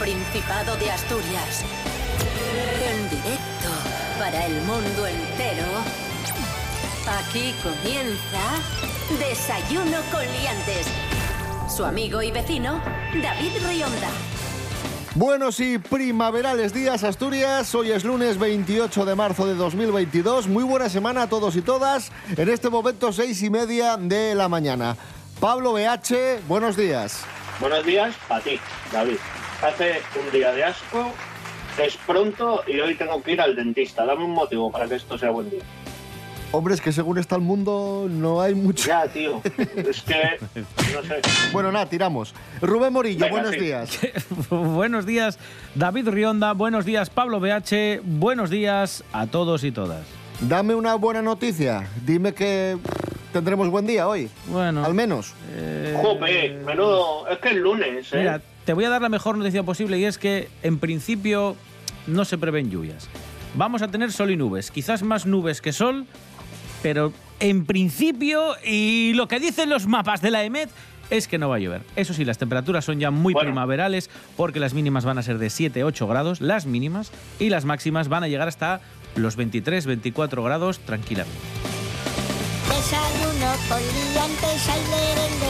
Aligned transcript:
Principado 0.00 0.76
de 0.76 0.90
Asturias. 0.90 1.62
En 2.82 3.10
directo 3.10 3.68
para 4.18 4.46
el 4.46 4.54
mundo 4.62 5.06
entero. 5.06 5.66
Aquí 7.06 7.54
comienza 7.62 8.40
Desayuno 9.18 9.98
con 10.10 10.22
Liantes. 10.22 10.86
Su 11.68 11.84
amigo 11.84 12.22
y 12.22 12.30
vecino, 12.30 12.80
David 13.22 13.52
Rionda. 13.68 14.08
Buenos 15.14 15.60
y 15.60 15.76
primaverales 15.76 16.72
días, 16.72 17.04
Asturias. 17.04 17.74
Hoy 17.74 17.90
es 17.90 18.02
lunes 18.02 18.38
28 18.38 19.04
de 19.04 19.14
marzo 19.14 19.46
de 19.46 19.54
2022. 19.54 20.48
Muy 20.48 20.64
buena 20.64 20.88
semana 20.88 21.24
a 21.24 21.28
todos 21.28 21.56
y 21.56 21.60
todas. 21.60 22.10
En 22.38 22.48
este 22.48 22.70
momento, 22.70 23.12
seis 23.12 23.42
y 23.42 23.50
media 23.50 23.98
de 23.98 24.34
la 24.34 24.48
mañana. 24.48 24.96
Pablo 25.40 25.74
BH, 25.74 26.40
buenos 26.48 26.74
días. 26.74 27.22
Buenos 27.60 27.84
días 27.84 28.14
para 28.26 28.42
ti, 28.42 28.58
David. 28.90 29.18
Hace 29.62 30.00
un 30.18 30.32
día 30.32 30.52
de 30.52 30.64
asco, 30.64 31.12
es 31.82 31.96
pronto 32.06 32.62
y 32.66 32.80
hoy 32.80 32.94
tengo 32.94 33.22
que 33.22 33.32
ir 33.32 33.40
al 33.40 33.54
dentista. 33.54 34.04
Dame 34.06 34.24
un 34.24 34.32
motivo 34.32 34.70
para 34.70 34.86
que 34.86 34.94
esto 34.94 35.18
sea 35.18 35.30
buen 35.30 35.50
día. 35.50 35.60
Hombre, 36.52 36.74
es 36.74 36.80
que 36.80 36.90
según 36.90 37.18
está 37.18 37.36
el 37.36 37.42
mundo 37.42 38.08
no 38.10 38.40
hay 38.40 38.54
mucho. 38.54 38.88
Ya, 38.88 39.06
tío. 39.06 39.40
Es 39.76 40.02
que, 40.02 40.38
no 40.94 41.02
sé. 41.02 41.20
Bueno, 41.52 41.70
nada, 41.70 41.86
tiramos. 41.86 42.34
Rubén 42.60 42.92
Morillo, 42.92 43.20
Venga, 43.26 43.30
buenos 43.32 43.52
sí. 43.52 43.60
días. 43.60 43.98
buenos 44.50 45.06
días, 45.06 45.38
David 45.74 46.08
Rionda. 46.08 46.52
Buenos 46.54 46.84
días, 46.84 47.08
Pablo 47.10 47.38
BH. 47.38 48.00
Buenos 48.02 48.50
días 48.50 49.04
a 49.12 49.26
todos 49.26 49.62
y 49.62 49.70
todas. 49.72 50.04
Dame 50.40 50.74
una 50.74 50.94
buena 50.96 51.22
noticia. 51.22 51.86
Dime 52.04 52.32
que 52.34 52.78
tendremos 53.32 53.68
buen 53.68 53.86
día 53.86 54.08
hoy. 54.08 54.28
Bueno, 54.46 54.84
Al 54.84 54.94
menos. 54.94 55.34
eh, 55.52 55.96
Jope, 56.02 56.58
menudo. 56.66 57.28
Es 57.28 57.38
que 57.38 57.50
es 57.50 57.56
lunes, 57.56 58.12
¿eh? 58.12 58.16
mira, 58.18 58.40
te 58.70 58.74
voy 58.74 58.84
a 58.84 58.88
dar 58.88 59.02
la 59.02 59.08
mejor 59.08 59.36
noticia 59.36 59.64
posible 59.64 59.98
y 59.98 60.04
es 60.04 60.16
que 60.16 60.48
en 60.62 60.78
principio 60.78 61.56
no 62.06 62.24
se 62.24 62.38
prevén 62.38 62.70
lluvias. 62.70 63.08
Vamos 63.56 63.82
a 63.82 63.88
tener 63.88 64.12
sol 64.12 64.30
y 64.30 64.36
nubes, 64.36 64.70
quizás 64.70 65.02
más 65.02 65.26
nubes 65.26 65.60
que 65.60 65.72
sol, 65.72 66.06
pero 66.80 67.12
en 67.40 67.66
principio 67.66 68.54
y 68.64 69.12
lo 69.14 69.26
que 69.26 69.40
dicen 69.40 69.70
los 69.70 69.88
mapas 69.88 70.22
de 70.22 70.30
la 70.30 70.44
EMET 70.44 70.70
es 71.10 71.26
que 71.26 71.36
no 71.36 71.48
va 71.48 71.56
a 71.56 71.58
llover. 71.58 71.82
Eso 71.96 72.14
sí, 72.14 72.24
las 72.24 72.38
temperaturas 72.38 72.84
son 72.84 73.00
ya 73.00 73.10
muy 73.10 73.34
Bueno. 73.34 73.48
primaverales 73.48 74.08
porque 74.36 74.60
las 74.60 74.72
mínimas 74.72 75.04
van 75.04 75.18
a 75.18 75.24
ser 75.24 75.38
de 75.38 75.48
7-8 75.48 76.06
grados, 76.08 76.40
las 76.40 76.66
mínimas, 76.66 77.10
y 77.40 77.48
las 77.48 77.64
máximas 77.64 78.06
van 78.08 78.22
a 78.22 78.28
llegar 78.28 78.46
hasta 78.46 78.82
los 79.16 79.36
23-24 79.36 80.44
grados 80.44 80.78
tranquilamente. 80.78 81.40
Desayuno 82.68 83.52
con 83.68 83.80
liantes. 83.80 85.49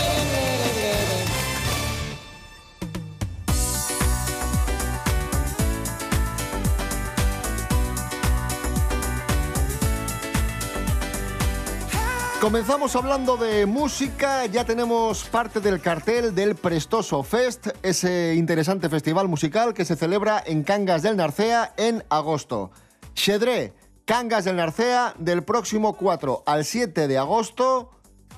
Comenzamos 12.41 12.95
hablando 12.95 13.37
de 13.37 13.67
música, 13.67 14.47
ya 14.47 14.65
tenemos 14.65 15.25
parte 15.25 15.59
del 15.59 15.79
cartel 15.79 16.33
del 16.33 16.55
Prestoso 16.55 17.21
Fest, 17.21 17.67
ese 17.83 18.33
interesante 18.33 18.89
festival 18.89 19.27
musical 19.27 19.75
que 19.75 19.85
se 19.85 19.95
celebra 19.95 20.41
en 20.43 20.63
Cangas 20.63 21.03
del 21.03 21.17
Narcea 21.17 21.75
en 21.77 22.03
agosto. 22.09 22.71
Xedré, 23.13 23.75
Cangas 24.05 24.45
del 24.45 24.55
Narcea, 24.55 25.13
del 25.19 25.43
próximo 25.43 25.95
4 25.95 26.41
al 26.47 26.65
7 26.65 27.07
de 27.07 27.19
agosto, 27.19 27.91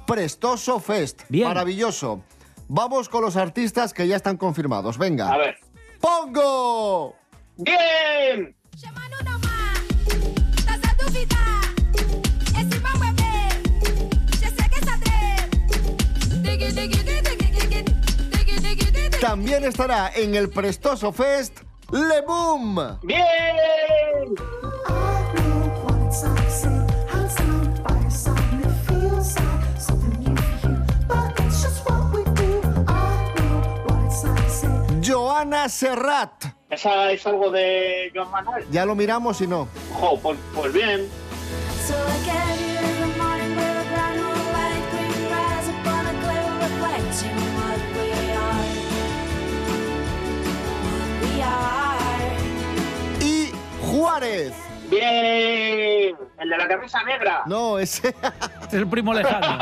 Prestoso 0.06 0.82
Fest. 0.82 1.22
Bien. 1.30 1.48
Maravilloso. 1.48 2.24
Vamos 2.68 3.08
con 3.08 3.24
los 3.24 3.38
artistas 3.38 3.94
que 3.94 4.06
ya 4.06 4.18
están 4.18 4.36
confirmados. 4.36 4.98
Venga. 4.98 5.32
A 5.32 5.38
ver. 5.38 5.56
¡Pongo! 6.02 7.16
¡Bien! 7.56 8.54
También 19.24 19.64
estará 19.64 20.12
en 20.14 20.36
el 20.36 20.50
Prestoso 20.50 21.14
Fest 21.14 21.62
Le 21.94 22.20
Boom. 22.28 23.00
¡Bien! 23.04 23.22
Joana 35.02 35.70
Serrat. 35.70 36.44
¿Esa 36.70 37.10
es 37.14 37.26
algo 37.26 37.50
de 37.50 38.12
Joan 38.14 38.30
Manuel? 38.30 38.66
Ya 38.72 38.86
lo 38.86 38.94
miramos 38.94 39.40
y 39.40 39.48
no. 39.48 39.70
Jo, 39.94 40.20
pues, 40.20 40.38
pues 40.54 40.74
bien. 40.74 41.08
Juárez. 54.04 54.52
¡Bien! 54.90 56.14
El 56.38 56.50
de 56.50 56.58
la 56.58 56.68
camisa 56.68 57.02
negra. 57.04 57.44
No, 57.46 57.80
ese. 57.80 58.14
Es 58.68 58.74
el 58.74 58.86
primo 58.86 59.14
lejano. 59.14 59.60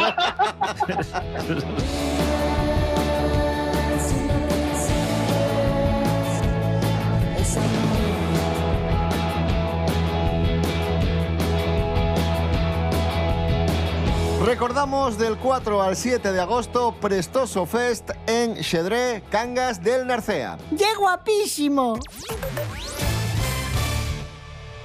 Recordamos 14.43 15.19
del 15.19 15.37
4 15.37 15.83
al 15.83 15.95
7 15.95 16.31
de 16.31 16.41
agosto, 16.41 16.95
Prestoso 16.99 17.67
Fest 17.67 18.09
en 18.25 18.55
Xedré, 18.63 19.21
Cangas 19.29 19.83
del 19.83 20.07
Narcea. 20.07 20.57
¡Qué 20.75 20.95
guapísimo! 20.97 21.99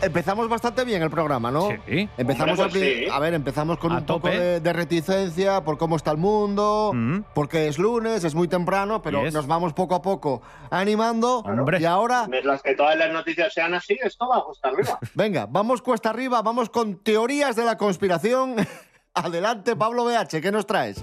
Empezamos 0.02 0.48
bastante 0.48 0.84
bien 0.84 1.02
el 1.02 1.10
programa, 1.10 1.50
¿no? 1.50 1.68
Sí. 1.88 2.08
Empezamos 2.18 2.58
Hombre, 2.58 2.80
pues 2.80 2.98
sí. 3.04 3.06
a 3.10 3.18
ver, 3.18 3.32
empezamos 3.34 3.78
con 3.78 3.92
A 3.92 3.98
un 3.98 4.04
poco 4.06 4.28
tope. 4.28 4.38
de, 4.38 4.60
de 4.60 4.72
reticencia 4.72 5.64
por 5.64 5.78
cómo 5.78 5.96
está 5.96 6.10
el 6.10 6.18
mundo, 6.18 6.90
Mm. 6.94 7.20
porque 7.34 7.66
es 7.68 7.78
lunes, 7.78 8.22
es 8.22 8.34
muy 8.34 8.46
temprano, 8.46 9.00
pero 9.00 9.24
Yes. 9.24 9.32
nos 9.32 9.46
vamos 9.46 9.72
poco 9.72 9.94
a 9.94 10.02
poco 10.02 10.42
animando. 10.70 11.38
Hombre. 11.38 11.80
Y 11.80 11.86
ahora, 11.86 12.26
Mientras 12.28 12.62
que 12.62 12.74
todas 12.74 12.96
las 12.96 13.10
noticias 13.10 13.52
sean 13.54 13.72
así, 13.74 13.98
esto 14.02 14.28
va 14.28 14.38
a 14.38 14.42
costar 14.44 14.74
arriba. 14.74 14.98
venga, 15.14 15.46
vamos 15.48 15.80
cuesta 15.80 16.10
arriba, 16.10 16.42
vamos 16.42 16.68
con 16.68 16.96
teorías 17.02 17.56
de 17.56 17.64
la 17.64 17.76
conspiración. 17.78 18.54
Adelante, 19.14 19.76
Pablo 19.76 20.04
BH, 20.04 20.42
¿qué 20.42 20.52
nos 20.52 20.66
traes? 20.66 21.02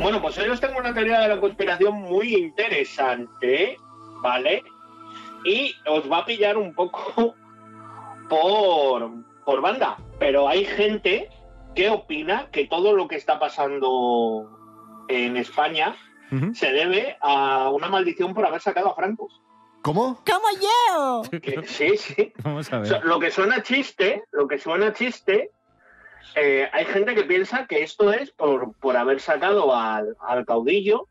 Bueno, 0.00 0.22
pues 0.22 0.38
hoy 0.38 0.48
os 0.48 0.60
tengo 0.60 0.78
una 0.78 0.94
teoría 0.94 1.20
de 1.20 1.28
la 1.28 1.40
conspiración 1.40 1.94
muy 2.02 2.34
interesante, 2.34 3.76
¿vale? 4.22 4.62
Y 5.44 5.74
os 5.88 6.10
va 6.10 6.18
a 6.18 6.24
pillar 6.24 6.56
un 6.56 6.72
poco 6.72 7.34
por, 8.30 9.10
por 9.44 9.60
banda. 9.60 9.98
Pero 10.18 10.48
hay 10.48 10.64
gente 10.64 11.28
que 11.74 11.90
opina 11.90 12.48
que 12.50 12.66
todo 12.66 12.94
lo 12.94 13.06
que 13.08 13.16
está 13.16 13.38
pasando 13.38 14.48
en 15.08 15.36
España 15.36 15.96
se 16.54 16.70
debe 16.72 17.16
a 17.20 17.70
una 17.70 17.88
maldición 17.88 18.32
por 18.34 18.46
haber 18.46 18.60
sacado 18.60 18.90
a 18.90 18.94
Franco. 18.94 19.28
¿Cómo? 19.82 20.22
¡Como 20.24 20.46
yo! 20.60 21.40
Que- 21.40 21.66
sí, 21.66 21.96
sí. 21.96 22.32
Vamos 22.44 22.72
a 22.72 22.78
O 22.80 22.84
sea, 22.84 22.98
ver. 22.98 23.06
lo 23.06 23.18
que 23.18 23.30
suena 23.32 23.62
chiste, 23.62 24.22
lo 24.30 24.46
que 24.46 24.58
suena 24.58 24.92
chiste, 24.92 25.50
eh, 26.36 26.68
hay 26.72 26.84
gente 26.84 27.14
que 27.16 27.24
piensa 27.24 27.66
que 27.66 27.82
esto 27.82 28.12
es 28.12 28.30
por, 28.30 28.74
por 28.74 28.96
haber 28.96 29.20
sacado 29.20 29.74
al, 29.74 30.16
al 30.20 30.46
caudillo 30.46 31.08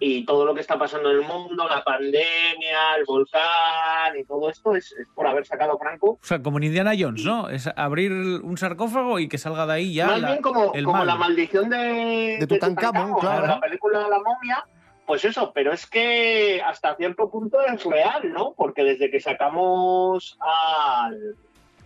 y 0.00 0.24
todo 0.24 0.44
lo 0.44 0.54
que 0.54 0.60
está 0.60 0.78
pasando 0.78 1.10
en 1.10 1.16
el 1.18 1.22
mundo, 1.26 1.66
la 1.68 1.82
pandemia, 1.82 2.94
el 2.98 3.04
volcán 3.04 4.16
y 4.18 4.24
todo 4.24 4.48
esto 4.48 4.76
es, 4.76 4.92
es 4.92 5.08
por 5.14 5.26
haber 5.26 5.44
sacado 5.44 5.72
a 5.72 5.78
Franco. 5.78 6.10
O 6.12 6.18
sea, 6.26 6.40
como 6.42 6.58
en 6.58 6.64
Indiana 6.64 6.92
Jones, 6.98 7.24
¿no? 7.24 7.48
Es 7.48 7.68
abrir 7.76 8.12
un 8.12 8.56
sarcófago 8.56 9.18
y 9.18 9.28
que 9.28 9.38
salga 9.38 9.66
de 9.66 9.72
ahí 9.72 9.94
ya 9.94 10.06
Más 10.06 10.20
la- 10.20 10.28
bien 10.30 10.42
como, 10.42 10.72
el 10.74 10.84
como 10.84 11.04
la 11.04 11.16
maldición 11.16 11.68
de, 11.68 12.36
De 12.40 12.46
Tutankamón, 12.46 13.18
claro. 13.18 13.46
la 13.46 13.60
película 13.60 13.98
de 14.04 14.08
la 14.10 14.18
momia. 14.18 14.64
Pues 15.06 15.24
eso, 15.24 15.52
pero 15.54 15.72
es 15.72 15.86
que 15.86 16.60
hasta 16.62 16.94
cierto 16.94 17.30
punto 17.30 17.58
es 17.62 17.82
real, 17.84 18.30
¿no? 18.32 18.52
Porque 18.54 18.84
desde 18.84 19.10
que 19.10 19.20
sacamos 19.20 20.38
al 20.40 21.34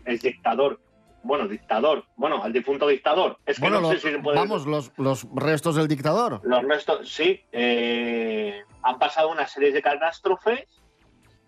el 0.05 0.19
dictador, 0.19 0.81
bueno, 1.25 1.47
dictador, 1.49 2.05
bueno, 2.17 2.43
al 2.43 2.53
difunto 2.53 2.87
dictador, 2.89 3.39
es 3.47 3.57
que 3.57 3.63
Bueno, 3.63 3.81
no 3.81 3.91
sé 3.91 3.99
si 3.99 4.11
se 4.11 4.19
puede... 4.19 4.37
vamos, 4.39 4.67
los, 4.67 4.93
los 4.97 5.27
restos 5.35 5.77
del 5.77 5.89
dictador. 5.89 6.41
Los 6.45 6.63
restos, 6.65 7.09
sí, 7.09 7.41
eh, 7.53 8.63
han 8.83 8.99
pasado 8.99 9.31
una 9.31 9.47
serie 9.47 9.73
de 9.73 9.83
catástrofes 9.83 10.67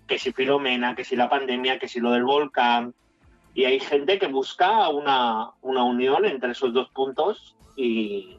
que 0.07 0.19
si 0.19 0.33
Filomena, 0.33 0.95
que 0.95 1.05
si 1.05 1.17
la 1.17 1.29
pandemia, 1.29 1.79
que 1.79 1.89
si 1.89 1.99
lo 2.01 2.11
del 2.13 2.25
volcán. 2.25 2.95
Y 3.55 3.65
hay 3.65 3.81
gente 3.81 4.19
que 4.19 4.27
busca 4.27 4.89
una, 4.89 5.51
una 5.63 5.85
unión 5.85 6.25
entre 6.25 6.53
esos 6.53 6.75
dos 6.75 6.89
puntos 6.91 7.57
y, 7.77 8.37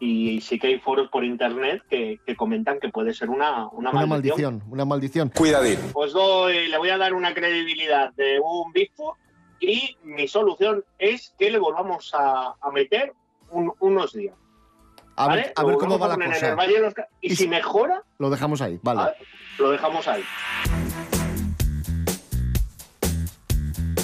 y 0.00 0.40
sí 0.40 0.58
que 0.58 0.66
hay 0.66 0.78
foros 0.80 1.08
por 1.08 1.24
internet 1.24 1.82
que, 1.88 2.18
que 2.26 2.36
comentan 2.36 2.78
que 2.78 2.88
puede 2.88 3.14
ser 3.14 3.30
una, 3.30 3.68
una, 3.68 3.90
Una 3.90 4.06
maldición. 4.06 4.08
maldición, 4.08 4.62
una 4.72 4.84
maldición. 4.84 5.32
Cuidadín. 5.34 5.78
Os 5.94 6.12
doy, 6.12 6.68
le 6.68 6.76
voy 6.76 6.90
a 6.90 6.98
dar 6.98 7.14
una 7.14 7.32
credibilidad 7.34 8.12
de 8.14 8.38
un 8.40 8.72
Bigfoot 8.72 9.16
y 9.60 9.96
mi 10.04 10.28
solución 10.28 10.84
es 10.98 11.34
que 11.38 11.50
le 11.50 11.58
volvamos 11.58 12.12
a, 12.14 12.54
a 12.60 12.70
meter 12.72 13.12
un- 13.50 13.72
unos 13.80 14.12
días. 14.12 14.34
A 15.16 15.26
ver, 15.28 15.36
¿vale? 15.38 15.52
a 15.56 15.62
Lo 15.62 15.68
ver 15.68 15.76
cómo 15.78 15.98
va 15.98 16.08
la 16.08 16.14
cosa. 16.26 16.54
los 16.54 16.94
y, 17.20 17.32
Y 17.32 17.36
si 17.36 17.48
mejora, 17.48 18.02
Lo 18.18 18.30
dejamos 18.30 18.60
ahí, 18.60 18.78
vale. 18.82 19.12
lo 19.58 19.70
dejamos 19.70 20.06
ahí. 20.06 20.22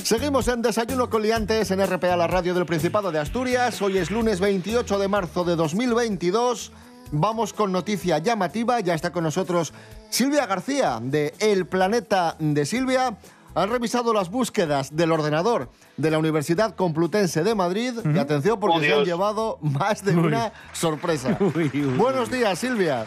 Seguimos 0.02 0.48
en 0.48 0.60
Desayuno 0.60 1.08
con 1.08 1.22
Liantes 1.22 1.70
en 1.70 1.80
RPA, 1.86 2.16
la 2.16 2.26
radio 2.26 2.52
del 2.52 2.66
Principado 2.66 3.10
de 3.10 3.18
Asturias. 3.18 3.80
Hoy 3.80 3.96
es 3.98 4.10
lunes 4.10 4.38
28 4.40 4.98
de 4.98 5.08
marzo 5.08 5.44
de 5.44 5.56
2022. 5.56 6.72
Vamos 7.12 7.52
con 7.54 7.72
noticia 7.72 8.18
llamativa. 8.18 8.80
Ya 8.80 8.92
está 8.94 9.12
con 9.12 9.24
nosotros 9.24 9.72
Silvia 10.10 10.44
García 10.46 10.98
de 11.00 11.32
El 11.38 11.66
Planeta 11.66 12.36
de 12.38 12.66
Silvia. 12.66 13.16
Han 13.56 13.70
revisado 13.70 14.12
las 14.12 14.30
búsquedas 14.30 14.96
del 14.96 15.12
ordenador 15.12 15.68
de 15.96 16.10
la 16.10 16.18
Universidad 16.18 16.74
Complutense 16.74 17.44
de 17.44 17.54
Madrid. 17.54 17.92
Y 18.12 18.18
atención 18.18 18.58
porque 18.58 18.78
Oh, 18.78 18.80
se 18.80 18.92
han 18.92 19.04
llevado 19.04 19.58
más 19.60 20.04
de 20.04 20.16
una 20.16 20.52
sorpresa. 20.72 21.36
Uy, 21.40 21.70
uy, 21.72 21.84
uy. 21.86 21.96
Buenos 21.96 22.32
días, 22.32 22.58
Silvia. 22.58 23.04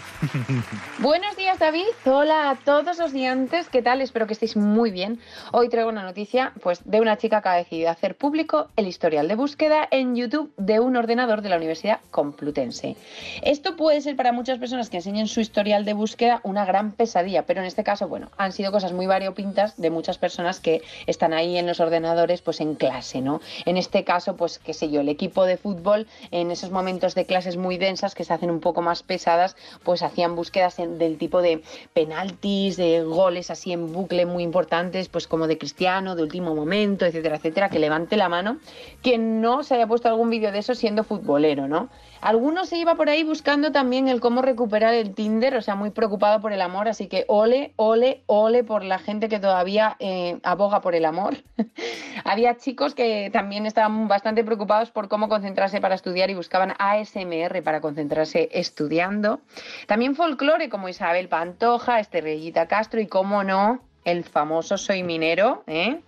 Buenos 1.00 1.36
días 1.36 1.60
David, 1.60 1.86
hola 2.06 2.50
a 2.50 2.56
todos 2.56 2.98
los 2.98 3.12
diantes, 3.12 3.68
¿qué 3.70 3.82
tal? 3.82 4.02
Espero 4.02 4.26
que 4.26 4.34
estéis 4.34 4.56
muy 4.56 4.90
bien. 4.90 5.20
Hoy 5.52 5.68
traigo 5.68 5.90
una 5.90 6.04
noticia 6.04 6.54
pues, 6.64 6.80
de 6.86 7.02
una 7.02 7.18
chica 7.18 7.42
que 7.42 7.50
ha 7.50 7.54
decidido 7.56 7.90
hacer 7.90 8.16
público 8.16 8.70
el 8.78 8.88
historial 8.88 9.28
de 9.28 9.36
búsqueda 9.36 9.88
en 9.92 10.16
YouTube 10.16 10.54
de 10.58 10.80
un 10.80 10.96
ordenador 10.96 11.42
de 11.42 11.50
la 11.50 11.58
Universidad 11.58 12.00
Complutense. 12.10 12.96
Esto 13.42 13.76
puede 13.76 14.00
ser 14.02 14.16
para 14.16 14.32
muchas 14.32 14.60
personas 14.60 14.90
que 14.90 14.98
enseñen 14.98 15.28
su 15.28 15.42
historial 15.42 15.84
de 15.84 15.94
búsqueda 15.94 16.40
una 16.44 16.64
gran 16.64 16.94
pesadilla, 16.94 17.46
pero 17.46 17.60
en 17.60 17.68
este 17.68 17.84
caso, 17.84 18.08
bueno, 18.08 18.32
han 18.38 18.54
sido 18.54 18.72
cosas 18.72 18.94
muy 18.94 19.08
variopintas 19.08 19.76
de 19.78 19.90
muchas 19.90 20.18
personas 20.18 20.37
que 20.62 20.82
están 21.08 21.34
ahí 21.34 21.58
en 21.58 21.66
los 21.68 21.80
ordenadores 21.80 22.42
pues 22.42 22.62
en 22.62 22.76
clase, 22.76 23.22
¿no? 23.22 23.42
En 23.66 23.76
este 23.78 24.04
caso, 24.04 24.36
pues 24.36 24.60
qué 24.60 24.74
sé 24.74 24.90
yo, 24.90 25.02
el 25.02 25.10
equipo 25.10 25.46
de 25.46 25.58
fútbol 25.58 26.08
en 26.32 26.52
esos 26.52 26.72
momentos 26.72 27.16
de 27.16 27.26
clases 27.26 27.58
muy 27.58 27.78
densas 27.78 28.14
que 28.16 28.24
se 28.24 28.34
hacen 28.34 28.52
un 28.52 28.60
poco 28.60 28.82
más 28.82 29.02
pesadas, 29.04 29.56
pues 29.84 30.04
hacían 30.04 30.36
búsquedas 30.36 30.80
en- 30.80 30.98
del 31.00 31.18
tipo 31.18 31.42
de 31.42 31.62
penaltis, 31.94 32.78
de 32.78 33.02
goles 33.04 33.50
así 33.52 33.74
en 33.74 33.92
bucle 33.92 34.26
muy 34.26 34.44
importantes, 34.44 35.10
pues 35.10 35.28
como 35.28 35.48
de 35.48 35.58
Cristiano, 35.58 36.16
de 36.16 36.24
último 36.24 36.54
momento, 36.56 37.06
etcétera, 37.06 37.38
etcétera, 37.38 37.70
que 37.70 37.80
levante 37.80 38.16
la 38.18 38.30
mano 38.30 38.60
quien 39.02 39.42
no 39.42 39.64
se 39.64 39.76
haya 39.76 39.88
puesto 39.88 40.08
algún 40.08 40.30
vídeo 40.30 40.52
de 40.52 40.60
eso 40.60 40.76
siendo 40.76 41.04
futbolero, 41.04 41.68
¿no? 41.68 41.90
Algunos 42.22 42.70
se 42.70 42.78
iba 42.78 42.96
por 42.96 43.10
ahí 43.10 43.24
buscando 43.24 43.72
también 43.72 44.08
el 44.08 44.20
cómo 44.22 44.42
recuperar 44.42 44.94
el 44.94 45.14
Tinder, 45.14 45.56
o 45.56 45.62
sea, 45.62 45.76
muy 45.76 45.92
preocupado 45.92 46.42
por 46.42 46.52
el 46.52 46.62
amor, 46.62 46.88
así 46.88 47.08
que 47.08 47.26
ole, 47.28 47.74
ole, 47.76 48.22
ole 48.26 48.64
por 48.64 48.84
la 48.84 48.98
gente 49.00 49.30
que 49.30 49.40
todavía 49.40 49.96
eh, 50.00 50.27
aboga 50.44 50.82
por 50.82 50.96
el 50.96 51.06
amor. 51.06 51.38
Había 52.24 52.58
chicos 52.58 52.94
que 52.94 53.30
también 53.32 53.66
estaban 53.66 54.08
bastante 54.08 54.44
preocupados 54.44 54.92
por 54.92 55.08
cómo 55.08 55.30
concentrarse 55.30 55.82
para 55.82 55.96
estudiar 55.96 56.30
y 56.30 56.36
buscaban 56.36 56.74
ASMR 56.78 57.62
para 57.64 57.82
concentrarse 57.82 58.50
estudiando. 58.52 59.42
También 59.88 60.16
folclore 60.16 60.70
como 60.70 60.90
Isabel 60.90 61.30
Pantoja, 61.30 62.00
Estrellita 62.00 62.68
Castro 62.68 63.00
y, 63.00 63.08
cómo 63.08 63.44
no, 63.44 63.82
el 64.04 64.24
famoso 64.24 64.78
Soy 64.78 65.04
Minero, 65.04 65.64
¿eh? 65.68 66.02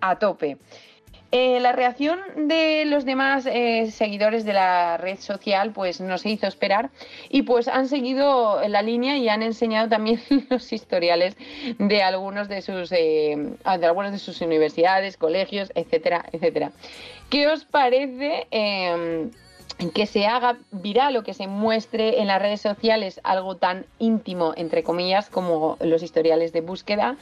a 0.00 0.18
tope. 0.18 0.58
Eh, 1.36 1.58
la 1.58 1.72
reacción 1.72 2.20
de 2.36 2.84
los 2.84 3.04
demás 3.04 3.44
eh, 3.46 3.90
seguidores 3.90 4.44
de 4.44 4.52
la 4.52 4.98
red 4.98 5.18
social 5.18 5.72
pues 5.72 6.00
no 6.00 6.16
se 6.16 6.30
hizo 6.30 6.46
esperar 6.46 6.90
y 7.28 7.42
pues 7.42 7.66
han 7.66 7.88
seguido 7.88 8.60
la 8.68 8.82
línea 8.82 9.16
y 9.16 9.28
han 9.28 9.42
enseñado 9.42 9.88
también 9.88 10.22
los 10.48 10.72
historiales 10.72 11.36
de 11.80 12.02
algunos 12.04 12.46
de 12.48 12.62
sus 12.62 12.92
eh, 12.92 13.34
de 13.36 13.86
algunas 13.86 14.12
de 14.12 14.20
sus 14.20 14.42
universidades, 14.42 15.16
colegios, 15.16 15.72
etcétera, 15.74 16.24
etcétera. 16.30 16.70
¿Qué 17.30 17.48
os 17.48 17.64
parece? 17.64 18.46
eh, 18.52 19.28
que 19.92 20.06
se 20.06 20.26
haga 20.26 20.58
viral 20.70 21.16
o 21.16 21.24
que 21.24 21.34
se 21.34 21.46
muestre 21.46 22.20
en 22.20 22.28
las 22.28 22.40
redes 22.40 22.60
sociales 22.60 23.20
algo 23.24 23.56
tan 23.56 23.86
íntimo, 23.98 24.54
entre 24.56 24.82
comillas, 24.82 25.30
como 25.30 25.76
los 25.80 26.02
historiales 26.02 26.52
de 26.52 26.60
búsqueda. 26.60 27.16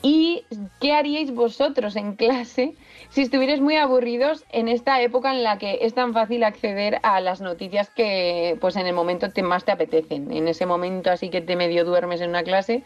¿Y 0.00 0.44
qué 0.80 0.92
haríais 0.92 1.34
vosotros 1.34 1.96
en 1.96 2.14
clase 2.14 2.74
si 3.10 3.22
estuvierais 3.22 3.60
muy 3.60 3.76
aburridos 3.76 4.44
en 4.50 4.68
esta 4.68 5.02
época 5.02 5.32
en 5.32 5.42
la 5.42 5.58
que 5.58 5.78
es 5.82 5.94
tan 5.94 6.12
fácil 6.12 6.44
acceder 6.44 7.00
a 7.02 7.20
las 7.20 7.40
noticias 7.40 7.90
que 7.90 8.56
pues 8.60 8.76
en 8.76 8.86
el 8.86 8.94
momento 8.94 9.30
te 9.30 9.42
más 9.42 9.64
te 9.64 9.72
apetecen? 9.72 10.30
En 10.32 10.46
ese 10.46 10.66
momento 10.66 11.10
así 11.10 11.30
que 11.30 11.40
te 11.40 11.56
medio 11.56 11.84
duermes 11.84 12.20
en 12.20 12.30
una 12.30 12.44
clase, 12.44 12.84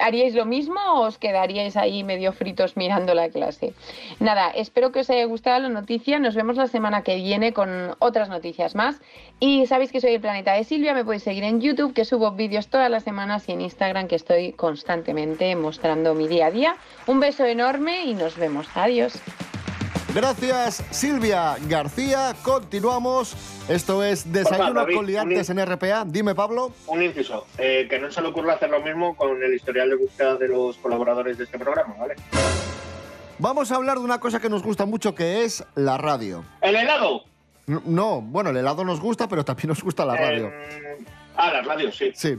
¿Haríais 0.00 0.34
lo 0.34 0.44
mismo 0.44 0.80
o 0.94 1.06
os 1.06 1.18
quedaríais 1.18 1.76
ahí 1.76 2.04
medio 2.04 2.32
fritos 2.32 2.76
mirando 2.76 3.14
la 3.14 3.28
clase? 3.28 3.74
Nada, 4.20 4.50
espero 4.50 4.92
que 4.92 5.00
os 5.00 5.10
haya 5.10 5.24
gustado 5.24 5.60
la 5.60 5.68
noticia. 5.68 6.18
Nos 6.18 6.34
vemos 6.34 6.56
la 6.56 6.66
semana 6.66 7.02
que 7.02 7.16
viene 7.16 7.52
con 7.52 7.94
otras 7.98 8.28
noticias 8.28 8.74
más. 8.74 9.00
Y 9.40 9.66
sabéis 9.66 9.92
que 9.92 10.00
soy 10.00 10.14
el 10.14 10.20
Planeta 10.20 10.54
de 10.54 10.64
Silvia. 10.64 10.94
Me 10.94 11.04
podéis 11.04 11.22
seguir 11.22 11.44
en 11.44 11.60
YouTube, 11.60 11.94
que 11.94 12.04
subo 12.04 12.32
vídeos 12.32 12.68
todas 12.68 12.90
las 12.90 13.04
semanas, 13.04 13.48
y 13.48 13.52
en 13.52 13.60
Instagram, 13.60 14.08
que 14.08 14.16
estoy 14.16 14.52
constantemente 14.52 15.54
mostrando 15.56 16.14
mi 16.14 16.28
día 16.28 16.46
a 16.46 16.50
día. 16.50 16.76
Un 17.06 17.20
beso 17.20 17.44
enorme 17.44 18.04
y 18.04 18.14
nos 18.14 18.36
vemos. 18.36 18.68
Adiós. 18.74 19.20
Gracias, 20.14 20.84
Silvia 20.90 21.56
García. 21.68 22.34
Continuamos. 22.42 23.34
Esto 23.68 24.04
es 24.04 24.30
Desayuno 24.30 24.74
David, 24.74 24.94
con 24.96 25.06
Liantes 25.06 25.48
un- 25.48 25.58
en 25.58 25.66
RPA. 25.66 26.04
Dime, 26.06 26.34
Pablo. 26.34 26.72
Un 26.86 27.02
inciso, 27.02 27.46
eh, 27.56 27.86
que 27.88 27.98
no 27.98 28.10
se 28.10 28.20
le 28.20 28.28
ocurra 28.28 28.54
hacer 28.54 28.68
lo 28.70 28.80
mismo 28.80 29.16
con 29.16 29.42
el 29.42 29.54
historial 29.54 29.88
de 29.88 29.96
búsqueda 29.96 30.36
de 30.36 30.48
los 30.48 30.76
colaboradores 30.78 31.38
de 31.38 31.44
este 31.44 31.58
programa, 31.58 31.94
¿vale? 31.98 32.16
Vamos 33.38 33.72
a 33.72 33.76
hablar 33.76 33.98
de 33.98 34.04
una 34.04 34.20
cosa 34.20 34.38
que 34.38 34.50
nos 34.50 34.62
gusta 34.62 34.84
mucho, 34.84 35.14
que 35.14 35.44
es 35.44 35.64
la 35.76 35.96
radio. 35.96 36.44
El 36.60 36.76
helado. 36.76 37.22
No, 37.66 38.20
bueno, 38.20 38.50
el 38.50 38.56
helado 38.58 38.84
nos 38.84 39.00
gusta, 39.00 39.28
pero 39.28 39.44
también 39.44 39.68
nos 39.68 39.82
gusta 39.82 40.04
la 40.04 40.16
radio. 40.16 40.48
Eh, 40.48 40.98
ah, 41.36 41.52
las 41.52 41.64
radios, 41.66 41.96
sí. 41.96 42.10
Sí. 42.14 42.38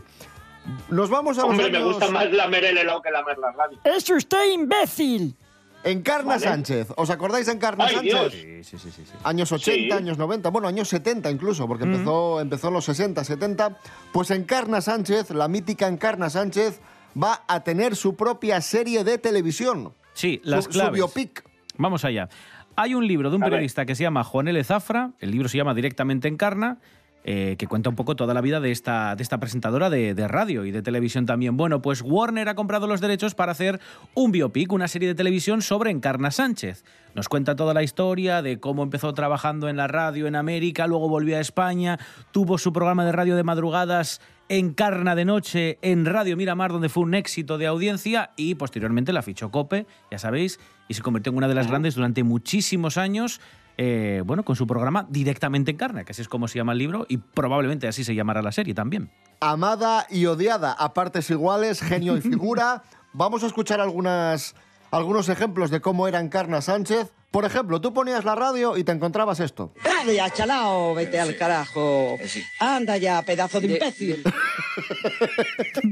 Nos 0.89 1.09
vamos 1.09 1.37
a 1.39 1.41
los 1.41 1.49
Hombre, 1.51 1.69
me 1.71 1.83
gusta 1.83 2.09
más 2.09 2.31
lamer 2.31 2.65
el 2.65 2.77
helado 2.77 3.01
que 3.01 3.09
lamer 3.09 3.37
las 3.39 3.55
radios. 3.55 3.81
¡Es 3.83 4.07
usted 4.09 4.51
imbécil! 4.53 5.35
Encarna 5.83 6.29
Vale. 6.35 6.41
Sánchez. 6.43 6.87
¿Os 6.95 7.09
acordáis 7.09 7.45
de 7.47 7.53
Encarna 7.53 7.85
¡Ay, 7.85 7.95
Sánchez? 7.95 8.13
Dios! 8.31 8.65
Sí, 8.67 8.77
sí, 8.77 8.89
sí. 8.91 9.03
Años 9.23 9.51
80, 9.51 9.71
Sí. 9.73 9.91
años 9.91 10.17
90, 10.17 10.49
bueno, 10.49 10.67
años 10.67 10.87
70 10.87 11.29
incluso, 11.29 11.67
porque 11.67 11.83
empezó, 11.83 12.39
empezó 12.39 12.69
en 12.69 12.73
los 12.75 12.85
60, 12.85 13.23
70. 13.23 13.77
Pues 14.11 14.31
Encarna 14.31 14.79
Sánchez, 14.81 15.31
la 15.31 15.47
mítica 15.47 15.87
Encarna 15.87 16.29
Sánchez, 16.29 16.79
va 17.21 17.43
a 17.47 17.63
tener 17.63 17.95
su 17.95 18.15
propia 18.15 18.61
serie 18.61 19.03
de 19.03 19.17
televisión. 19.17 19.93
Sí, 20.13 20.39
las 20.43 20.65
su, 20.65 20.69
claves. 20.71 20.89
su 20.89 20.93
biopic. 20.95 21.43
Vamos 21.77 22.05
allá. 22.05 22.29
Hay 22.75 22.95
un 22.95 23.05
libro 23.07 23.29
de 23.29 23.35
un 23.35 23.41
periodista 23.43 23.85
que 23.85 23.93
se 23.95 24.03
llama 24.03 24.23
Juan 24.23 24.47
L. 24.47 24.63
Zafra, 24.63 25.11
el 25.19 25.31
libro 25.31 25.47
se 25.49 25.57
llama 25.57 25.73
Directamente 25.75 26.27
Encarna, 26.27 26.79
eh, 27.23 27.55
que 27.57 27.67
cuenta 27.67 27.89
un 27.89 27.95
poco 27.95 28.15
toda 28.15 28.33
la 28.33 28.41
vida 28.41 28.59
de 28.59 28.71
esta, 28.71 29.15
de 29.15 29.23
esta 29.23 29.39
presentadora 29.39 29.89
de, 29.89 30.13
de 30.13 30.27
radio 30.27 30.65
y 30.65 30.71
de 30.71 30.81
televisión 30.81 31.25
también. 31.25 31.57
Bueno, 31.57 31.81
pues 31.81 32.01
Warner 32.01 32.49
ha 32.49 32.55
comprado 32.55 32.87
los 32.87 33.01
derechos 33.01 33.35
para 33.35 33.51
hacer 33.51 33.79
un 34.13 34.31
biopic, 34.31 34.71
una 34.71 34.87
serie 34.87 35.07
de 35.07 35.15
televisión 35.15 35.61
sobre 35.61 35.91
Encarna 35.91 36.31
Sánchez. 36.31 36.83
Nos 37.15 37.29
cuenta 37.29 37.55
toda 37.55 37.73
la 37.73 37.83
historia 37.83 38.41
de 38.41 38.59
cómo 38.59 38.83
empezó 38.83 39.13
trabajando 39.13 39.69
en 39.69 39.77
la 39.77 39.87
radio 39.87 40.27
en 40.27 40.35
América, 40.35 40.87
luego 40.87 41.07
volvió 41.09 41.37
a 41.37 41.39
España, 41.39 41.99
tuvo 42.31 42.57
su 42.57 42.73
programa 42.73 43.05
de 43.05 43.11
radio 43.11 43.35
de 43.35 43.43
madrugadas 43.43 44.19
Encarna 44.49 45.15
de 45.15 45.23
noche 45.23 45.79
en 45.81 46.05
Radio 46.05 46.35
Miramar, 46.35 46.71
donde 46.71 46.89
fue 46.89 47.03
un 47.03 47.13
éxito 47.13 47.57
de 47.57 47.65
audiencia 47.65 48.31
y 48.35 48.55
posteriormente 48.55 49.13
la 49.13 49.21
fichó 49.21 49.51
Cope, 49.51 49.87
ya 50.11 50.19
sabéis, 50.19 50.59
y 50.89 50.95
se 50.95 51.01
convirtió 51.01 51.31
en 51.31 51.37
una 51.37 51.47
de 51.47 51.55
las 51.55 51.67
grandes 51.67 51.95
durante 51.95 52.23
muchísimos 52.23 52.97
años, 52.97 53.39
eh, 53.77 54.21
bueno, 54.25 54.43
con 54.43 54.55
su 54.55 54.67
programa 54.67 55.05
Directamente 55.09 55.71
Encarna, 55.71 56.03
que 56.03 56.11
así 56.11 56.21
es 56.21 56.27
como 56.29 56.47
se 56.47 56.57
llama 56.59 56.73
el 56.73 56.77
libro 56.79 57.05
y 57.09 57.17
probablemente 57.17 57.87
así 57.87 58.03
se 58.03 58.15
llamará 58.15 58.41
la 58.41 58.51
serie 58.51 58.73
también. 58.73 59.09
Amada 59.39 60.05
y 60.09 60.25
odiada 60.25 60.73
a 60.73 60.93
partes 60.93 61.29
iguales, 61.29 61.81
genio 61.81 62.15
y 62.17 62.21
figura. 62.29 62.83
Vamos 63.13 63.43
a 63.43 63.47
escuchar 63.47 63.81
algunas, 63.81 64.55
algunos 64.91 65.29
ejemplos 65.29 65.69
de 65.71 65.81
cómo 65.81 66.07
era 66.07 66.19
Encarna 66.19 66.61
Sánchez. 66.61 67.11
Por 67.31 67.45
ejemplo, 67.45 67.81
tú 67.81 67.93
ponías 67.95 68.25
la 68.25 68.35
radio 68.35 68.77
y 68.77 68.83
te 68.83 68.91
encontrabas 68.91 69.39
esto. 69.39 69.73
Dale 69.83 70.15
ya, 70.15 70.29
chalao, 70.29 70.93
vete 70.93 71.19
al 71.19 71.35
carajo. 71.35 72.15
Anda 72.59 72.97
ya, 72.97 73.23
pedazo 73.23 73.59
de 73.59 73.67
imbécil. 73.73 74.23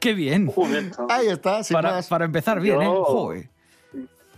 ¡Qué 0.00 0.12
bien! 0.12 0.46
Joder, 0.48 0.90
Ahí 1.08 1.28
está, 1.28 1.64
sin 1.64 1.74
Para, 1.74 1.92
más. 1.92 2.08
para 2.08 2.26
empezar 2.26 2.60
bien, 2.60 2.82
¿eh? 2.82 2.86
Joder. 2.86 3.48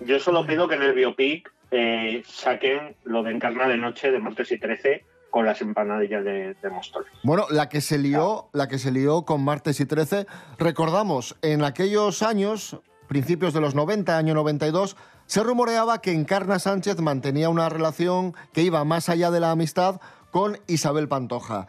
Yo 0.06 0.20
solo 0.20 0.46
pido 0.46 0.68
que 0.68 0.76
en 0.76 0.82
el 0.82 0.94
biopic 0.94 1.52
eh, 1.70 2.22
saquen 2.26 2.96
lo 3.04 3.22
de 3.22 3.32
Encarna 3.32 3.68
de 3.68 3.76
Noche 3.76 4.10
de 4.10 4.18
martes 4.18 4.50
y 4.52 4.58
13 4.58 5.04
con 5.30 5.44
las 5.44 5.60
empanadillas 5.60 6.24
de, 6.24 6.54
de 6.54 6.70
Móstoles. 6.70 7.10
Bueno, 7.22 7.46
la 7.50 7.68
que 7.68 7.80
se 7.80 7.98
lió, 7.98 8.48
la 8.52 8.68
que 8.68 8.78
se 8.78 8.90
lió 8.90 9.22
con 9.22 9.44
Martes 9.44 9.78
y 9.80 9.86
13, 9.86 10.26
recordamos, 10.58 11.36
en 11.42 11.64
aquellos 11.64 12.22
años, 12.22 12.80
principios 13.08 13.52
de 13.52 13.60
los 13.60 13.74
90, 13.74 14.16
año 14.16 14.34
92, 14.34 14.96
se 15.26 15.42
rumoreaba 15.42 16.00
que 16.00 16.12
Encarna 16.12 16.58
Sánchez 16.58 17.00
mantenía 17.00 17.50
una 17.50 17.68
relación 17.68 18.34
que 18.54 18.62
iba 18.62 18.82
más 18.84 19.10
allá 19.10 19.30
de 19.30 19.40
la 19.40 19.50
amistad 19.50 20.00
con 20.30 20.58
Isabel 20.66 21.08
Pantoja. 21.08 21.66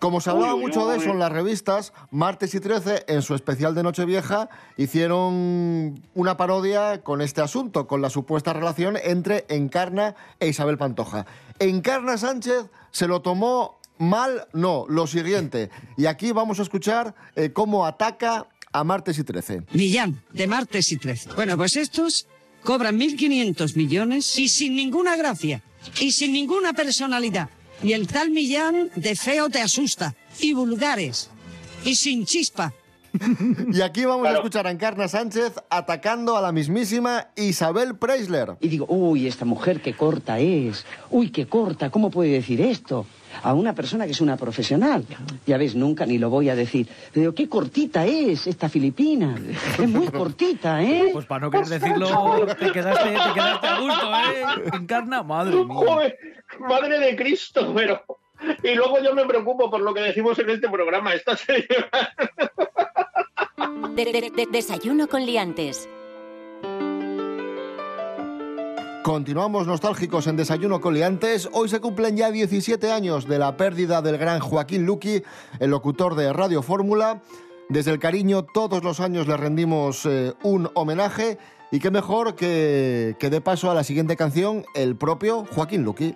Como 0.00 0.20
se 0.20 0.30
hablaba 0.30 0.54
Uy, 0.54 0.60
uy, 0.60 0.66
mucho 0.66 0.88
de 0.88 0.96
uy. 0.96 1.02
eso 1.02 1.10
en 1.12 1.18
las 1.20 1.30
revistas, 1.30 1.92
Martes 2.10 2.54
y 2.54 2.60
13, 2.60 3.04
en 3.06 3.22
su 3.22 3.34
especial 3.34 3.74
de 3.74 3.82
Nochevieja, 3.82 4.48
hicieron 4.76 6.02
una 6.14 6.36
parodia 6.36 7.02
con 7.02 7.20
este 7.20 7.42
asunto, 7.42 7.86
con 7.86 8.02
la 8.02 8.10
supuesta 8.10 8.52
relación 8.52 8.96
entre 9.02 9.44
Encarna 9.48 10.16
e 10.40 10.48
Isabel 10.48 10.78
Pantoja. 10.78 11.26
Encarna 11.58 12.16
Sánchez 12.18 12.70
se 12.90 13.06
lo 13.06 13.20
tomó 13.22 13.78
mal, 13.98 14.48
no, 14.52 14.86
lo 14.88 15.06
siguiente. 15.06 15.70
Y 15.96 16.06
aquí 16.06 16.32
vamos 16.32 16.58
a 16.58 16.62
escuchar 16.62 17.14
eh, 17.36 17.52
cómo 17.52 17.86
ataca 17.86 18.48
a 18.72 18.84
Martes 18.84 19.18
y 19.18 19.24
13. 19.24 19.64
Millán, 19.72 20.22
de 20.32 20.46
martes 20.46 20.90
y 20.92 20.96
13. 20.96 21.34
Bueno, 21.34 21.56
pues 21.56 21.76
estos 21.76 22.26
cobran 22.62 22.98
1.500 22.98 23.76
millones 23.76 24.38
y 24.38 24.48
sin 24.48 24.76
ninguna 24.76 25.16
gracia 25.16 25.62
y 26.00 26.12
sin 26.12 26.32
ninguna 26.32 26.72
personalidad. 26.72 27.50
Y 27.82 27.92
el 27.94 28.06
tal 28.06 28.30
Millán 28.30 28.90
de 28.94 29.16
feo 29.16 29.48
te 29.48 29.60
asusta 29.60 30.14
y 30.38 30.52
vulgares 30.52 31.30
y 31.84 31.94
sin 31.94 32.26
chispa. 32.26 32.72
Y 33.72 33.80
aquí 33.80 34.04
vamos 34.04 34.26
a 34.28 34.32
escuchar 34.34 34.66
a 34.66 34.70
Encarna 34.70 35.08
Sánchez 35.08 35.54
atacando 35.68 36.36
a 36.36 36.42
la 36.42 36.52
mismísima 36.52 37.28
Isabel 37.36 37.96
Preisler. 37.96 38.56
Y 38.60 38.68
digo, 38.68 38.86
uy, 38.88 39.26
esta 39.26 39.44
mujer 39.44 39.80
qué 39.80 39.94
corta 39.94 40.38
es. 40.38 40.84
Uy, 41.10 41.30
qué 41.30 41.46
corta, 41.46 41.90
¿cómo 41.90 42.10
puede 42.10 42.30
decir 42.30 42.60
esto? 42.60 43.06
A 43.42 43.54
una 43.54 43.74
persona 43.74 44.06
que 44.06 44.12
es 44.12 44.20
una 44.20 44.36
profesional. 44.36 45.04
Ya 45.46 45.56
ves, 45.56 45.74
nunca 45.74 46.04
ni 46.06 46.18
lo 46.18 46.30
voy 46.30 46.50
a 46.50 46.56
decir. 46.56 46.88
Pero 47.12 47.34
qué 47.34 47.48
cortita 47.48 48.04
es 48.06 48.46
esta 48.46 48.68
filipina. 48.68 49.36
Es 49.78 49.88
muy 49.88 50.06
cortita, 50.20 50.82
¿eh? 50.82 51.10
Pues 51.12 51.26
para 51.26 51.46
no 51.46 51.50
querer 51.50 51.68
decirlo, 51.68 52.46
te 52.58 52.72
quedaste, 52.72 53.08
te 53.10 53.32
quedaste 53.34 53.66
a 53.66 53.80
gusto, 53.80 54.14
¿eh? 54.14 54.70
Encarna, 54.74 55.22
madre 55.22 55.64
mía. 55.64 56.14
Madre 56.60 56.98
de 56.98 57.16
Cristo, 57.16 57.72
pero... 57.74 58.02
Y 58.62 58.74
luego 58.74 58.98
yo 59.02 59.14
me 59.14 59.26
preocupo 59.26 59.70
por 59.70 59.80
lo 59.80 59.92
que 59.92 60.00
decimos 60.00 60.38
en 60.38 60.50
este 60.50 60.68
programa. 60.68 61.12
Esta 61.14 61.36
señora... 61.36 62.14
De- 63.94 64.04
de- 64.12 64.30
de- 64.34 64.48
desayuno 64.50 65.08
con 65.08 65.26
liantes. 65.26 65.88
Continuamos 69.02 69.66
nostálgicos 69.66 70.26
en 70.26 70.36
Desayuno 70.36 70.80
Coliantes. 70.80 71.48
Hoy 71.52 71.68
se 71.68 71.80
cumplen 71.80 72.16
ya 72.16 72.30
17 72.30 72.92
años 72.92 73.26
de 73.26 73.38
la 73.38 73.56
pérdida 73.56 74.02
del 74.02 74.18
gran 74.18 74.40
Joaquín 74.40 74.84
Luqui, 74.86 75.22
el 75.58 75.70
locutor 75.70 76.14
de 76.14 76.32
Radio 76.32 76.62
Fórmula. 76.62 77.22
Desde 77.70 77.90
el 77.92 77.98
cariño 77.98 78.44
todos 78.44 78.84
los 78.84 79.00
años 79.00 79.26
le 79.26 79.36
rendimos 79.36 80.04
eh, 80.06 80.34
un 80.42 80.70
homenaje 80.74 81.38
y 81.72 81.78
qué 81.78 81.90
mejor 81.90 82.34
que, 82.36 83.16
que 83.18 83.30
dé 83.30 83.40
paso 83.40 83.70
a 83.70 83.74
la 83.74 83.84
siguiente 83.84 84.16
canción 84.16 84.64
el 84.74 84.96
propio 84.96 85.44
Joaquín 85.46 85.82
Luqui. 85.82 86.14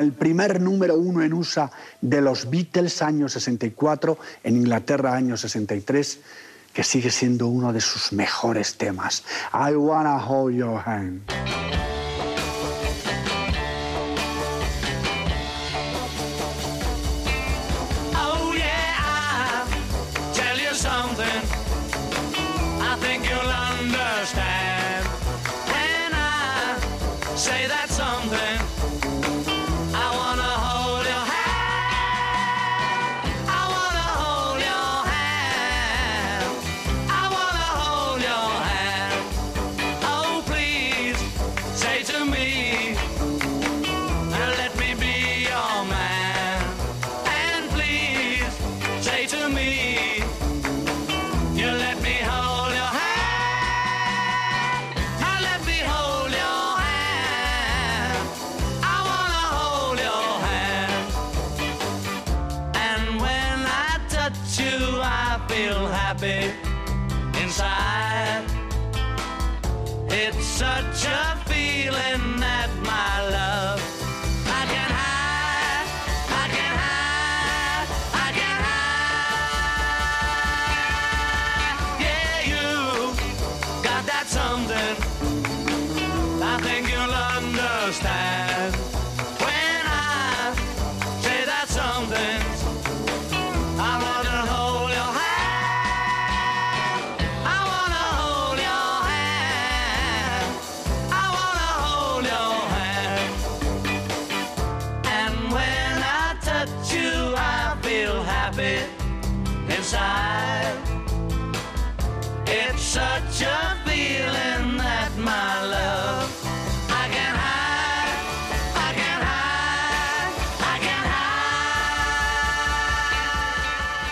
El 0.00 0.14
primer 0.14 0.62
número 0.62 0.96
uno 0.96 1.22
en 1.22 1.34
USA 1.34 1.70
de 2.00 2.22
los 2.22 2.48
Beatles, 2.48 3.02
año 3.02 3.28
64, 3.28 4.16
en 4.44 4.56
Inglaterra, 4.56 5.14
año 5.14 5.36
63, 5.36 6.20
que 6.72 6.82
sigue 6.82 7.10
siendo 7.10 7.48
uno 7.48 7.70
de 7.70 7.82
sus 7.82 8.10
mejores 8.10 8.78
temas. 8.78 9.22
I 9.52 9.74
wanna 9.74 10.16
hold 10.16 10.56
your 10.56 10.80
hand. 10.86 11.20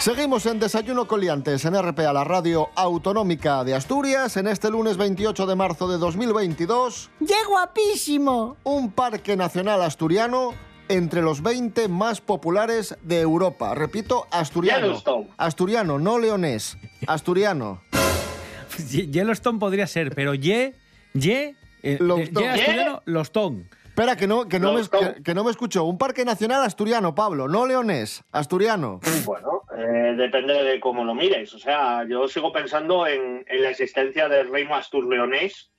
Seguimos 0.09 0.47
en 0.47 0.59
Desayuno 0.59 1.07
Coliantes 1.07 1.67
en 1.67 1.75
RPA, 1.75 2.15
la 2.15 2.25
radio 2.25 2.71
autonómica 2.77 3.63
de 3.63 3.75
Asturias, 3.75 4.39
en 4.39 4.47
este 4.47 4.71
lunes 4.71 4.97
28 4.97 5.45
de 5.47 5.55
marzo 5.55 5.87
de 5.87 5.99
2022. 5.99 7.11
¡Qué 7.19 7.35
guapísimo! 7.47 8.57
un 8.65 8.91
parque 8.91 9.37
nacional 9.37 9.83
asturiano 9.83 10.55
entre 10.89 11.21
los 11.21 11.43
20 11.43 11.89
más 11.89 12.23
populares 12.23 12.97
de 13.03 13.21
Europa. 13.21 13.75
Repito, 13.75 14.27
asturiano. 14.31 14.87
Yellowstone. 14.87 15.29
Asturiano, 15.37 15.99
no 15.99 16.19
leonés. 16.19 16.79
Asturiano. 17.07 17.83
Ye- 18.91 19.09
Yellowstone 19.09 19.59
podría 19.59 19.87
ser, 19.87 20.15
pero 20.15 20.33
Ye, 20.33 20.75
Ye, 21.13 21.55
eh, 21.83 21.99
Los 22.01 22.21
eh. 22.21 22.31
Ye 22.35 22.49
asturiano, 22.49 23.03
los 23.05 23.31
Ton. 23.31 23.69
Espera, 23.99 24.15
que 24.15 24.29
no, 24.29 24.47
que, 24.49 24.61
no 24.61 24.69
me, 24.69 24.83
Yellowstone. 24.83 25.15
que, 25.15 25.23
que 25.25 25.35
no 25.35 25.43
me 25.43 25.51
escuchó. 25.51 25.83
Un 25.83 25.99
parque 25.99 26.25
nacional 26.25 26.63
asturiano, 26.63 27.17
Pablo, 27.17 27.49
no 27.49 27.67
leonés. 27.67 28.23
Asturiano. 28.31 29.01
Bueno, 29.25 29.63
eh, 29.77 30.15
depende 30.17 30.55
de 30.55 30.79
cómo 30.79 31.05
lo 31.05 31.17
mires. 31.17 31.53
O 31.53 31.59
sea, 31.59 32.07
yo 32.09 32.29
sigo 32.29 32.53
pensando 32.53 33.09
en, 33.09 33.45
en 33.49 33.63
la 33.63 33.71
existencia 33.71 34.29
del 34.29 34.53
reino 34.53 34.77
astur-leonés, 34.77 35.73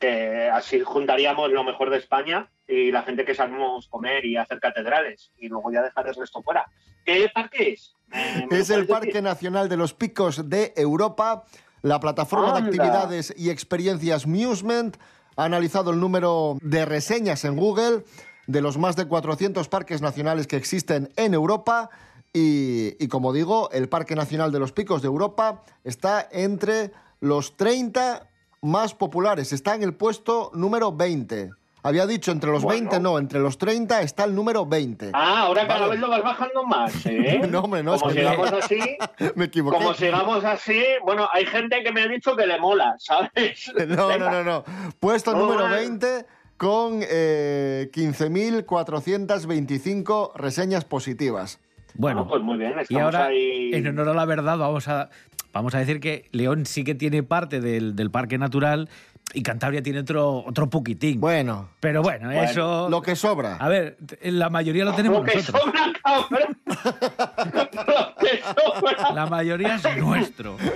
que 0.00 0.50
así 0.52 0.80
juntaríamos 0.80 1.52
lo 1.52 1.62
mejor 1.62 1.90
de 1.90 1.98
España 1.98 2.50
y 2.66 2.90
la 2.90 3.04
gente 3.04 3.24
que 3.24 3.36
sabemos 3.36 3.86
comer 3.86 4.24
y 4.24 4.36
hacer 4.36 4.58
catedrales, 4.58 5.30
y 5.36 5.48
luego 5.48 5.70
ya 5.70 5.82
dejar 5.82 6.08
el 6.08 6.16
resto 6.16 6.42
fuera. 6.42 6.66
¿Qué 7.04 7.30
parque 7.32 7.74
es? 7.74 7.94
Eh, 8.12 8.44
¿me 8.50 8.58
Es 8.58 8.70
el 8.70 8.88
Parque 8.88 9.06
decir? 9.06 9.22
Nacional 9.22 9.68
de 9.68 9.76
los 9.76 9.94
Picos 9.94 10.50
de 10.50 10.72
Europa. 10.76 11.44
La 11.82 12.00
plataforma 12.00 12.54
de 12.54 12.58
Anda. 12.58 12.70
actividades 12.70 13.32
y 13.36 13.50
experiencias 13.50 14.26
Musement 14.26 14.96
ha 15.36 15.44
analizado 15.44 15.90
el 15.90 16.00
número 16.00 16.58
de 16.62 16.84
reseñas 16.84 17.44
en 17.44 17.56
Google 17.56 18.04
de 18.46 18.60
los 18.60 18.78
más 18.78 18.96
de 18.96 19.06
400 19.06 19.68
parques 19.68 20.02
nacionales 20.02 20.46
que 20.46 20.56
existen 20.56 21.12
en 21.16 21.34
Europa. 21.34 21.90
Y, 22.32 23.02
y 23.02 23.08
como 23.08 23.32
digo, 23.32 23.70
el 23.70 23.88
Parque 23.88 24.16
Nacional 24.16 24.52
de 24.52 24.58
los 24.58 24.72
Picos 24.72 25.02
de 25.02 25.08
Europa 25.08 25.62
está 25.84 26.28
entre 26.30 26.92
los 27.20 27.56
30 27.56 28.28
más 28.62 28.94
populares. 28.94 29.52
Está 29.52 29.74
en 29.74 29.82
el 29.82 29.94
puesto 29.94 30.50
número 30.54 30.92
20. 30.92 31.50
Había 31.86 32.06
dicho 32.06 32.32
entre 32.32 32.50
los 32.50 32.62
Bueno. 32.62 32.80
20, 32.90 33.00
no, 33.00 33.18
entre 33.18 33.40
los 33.40 33.56
30 33.58 34.00
está 34.02 34.24
el 34.24 34.34
número 34.34 34.64
20. 34.66 35.10
Ah, 35.12 35.40
ahora 35.42 35.66
cada 35.66 35.80
Vale. 35.80 35.92
vez 35.92 36.00
lo 36.00 36.08
vas 36.10 36.22
bajando 36.22 36.64
más, 36.64 36.94
¿eh? 37.06 37.40
No, 37.48 37.60
hombre, 37.60 37.82
no, 37.82 37.96
Como 37.98 38.10
es 38.10 38.16
que- 38.16 38.20
sigamos 38.22 38.52
así, 38.52 38.78
Me 39.36 39.44
equivoqué. 39.46 39.76
como 39.78 39.94
sigamos 39.94 40.44
así, 40.44 40.82
bueno, 41.04 41.28
hay 41.32 41.46
gente 41.46 41.82
que 41.84 41.92
me 41.92 42.02
ha 42.02 42.08
dicho 42.08 42.34
que 42.36 42.46
le 42.46 42.58
mola, 42.60 42.94
¿sabes? 42.98 43.72
No, 43.88 44.08
Venga. 44.08 44.18
no, 44.18 44.30
no, 44.30 44.44
no. 44.44 44.64
Puesto 45.00 45.32
No, 45.32 45.38
número 45.40 45.62
vale. 45.64 45.76
20 45.76 46.26
con 46.56 47.00
eh, 47.08 47.90
15.425 47.92 50.32
reseñas 50.34 50.84
positivas. 50.84 51.60
Bueno, 51.94 52.22
Ah, 52.26 52.28
pues 52.28 52.42
muy 52.42 52.58
bien, 52.58 52.74
y 52.88 52.98
ahora, 52.98 53.26
ahí. 53.26 53.70
en 53.72 53.86
honor 53.86 54.08
a 54.10 54.14
la 54.14 54.24
verdad, 54.26 54.58
vamos 54.58 54.86
a, 54.88 55.08
vamos 55.52 55.74
a 55.74 55.78
decir 55.78 56.00
que 56.00 56.28
León 56.32 56.66
sí 56.66 56.84
que 56.84 56.94
tiene 56.94 57.22
parte 57.22 57.60
del, 57.60 57.96
del 57.96 58.10
parque 58.10 58.36
natural 58.36 58.90
y 59.34 59.42
Cantabria 59.42 59.82
tiene 59.82 60.00
otro, 60.00 60.44
otro 60.46 60.68
poquitín. 60.70 61.20
Bueno, 61.20 61.68
Pero 61.80 62.02
bueno, 62.02 62.26
Bueno, 62.28 62.42
eso... 62.42 62.88
lo 62.88 63.02
que 63.02 63.16
sobra. 63.16 63.56
A 63.56 63.68
ver, 63.68 63.98
la 64.22 64.48
mayoría 64.50 64.84
lo 64.84 64.94
tenemos 64.94 65.18
Lo 65.18 65.24
que 65.24 65.36
nosotros. 65.36 65.62
sobra, 65.64 65.92
cabrón. 66.02 66.58
Lo 67.86 68.14
que 68.16 68.40
sobra. 68.42 69.10
La 69.14 69.26
mayoría 69.26 69.76
es 69.76 69.96
nuestro. 69.98 70.56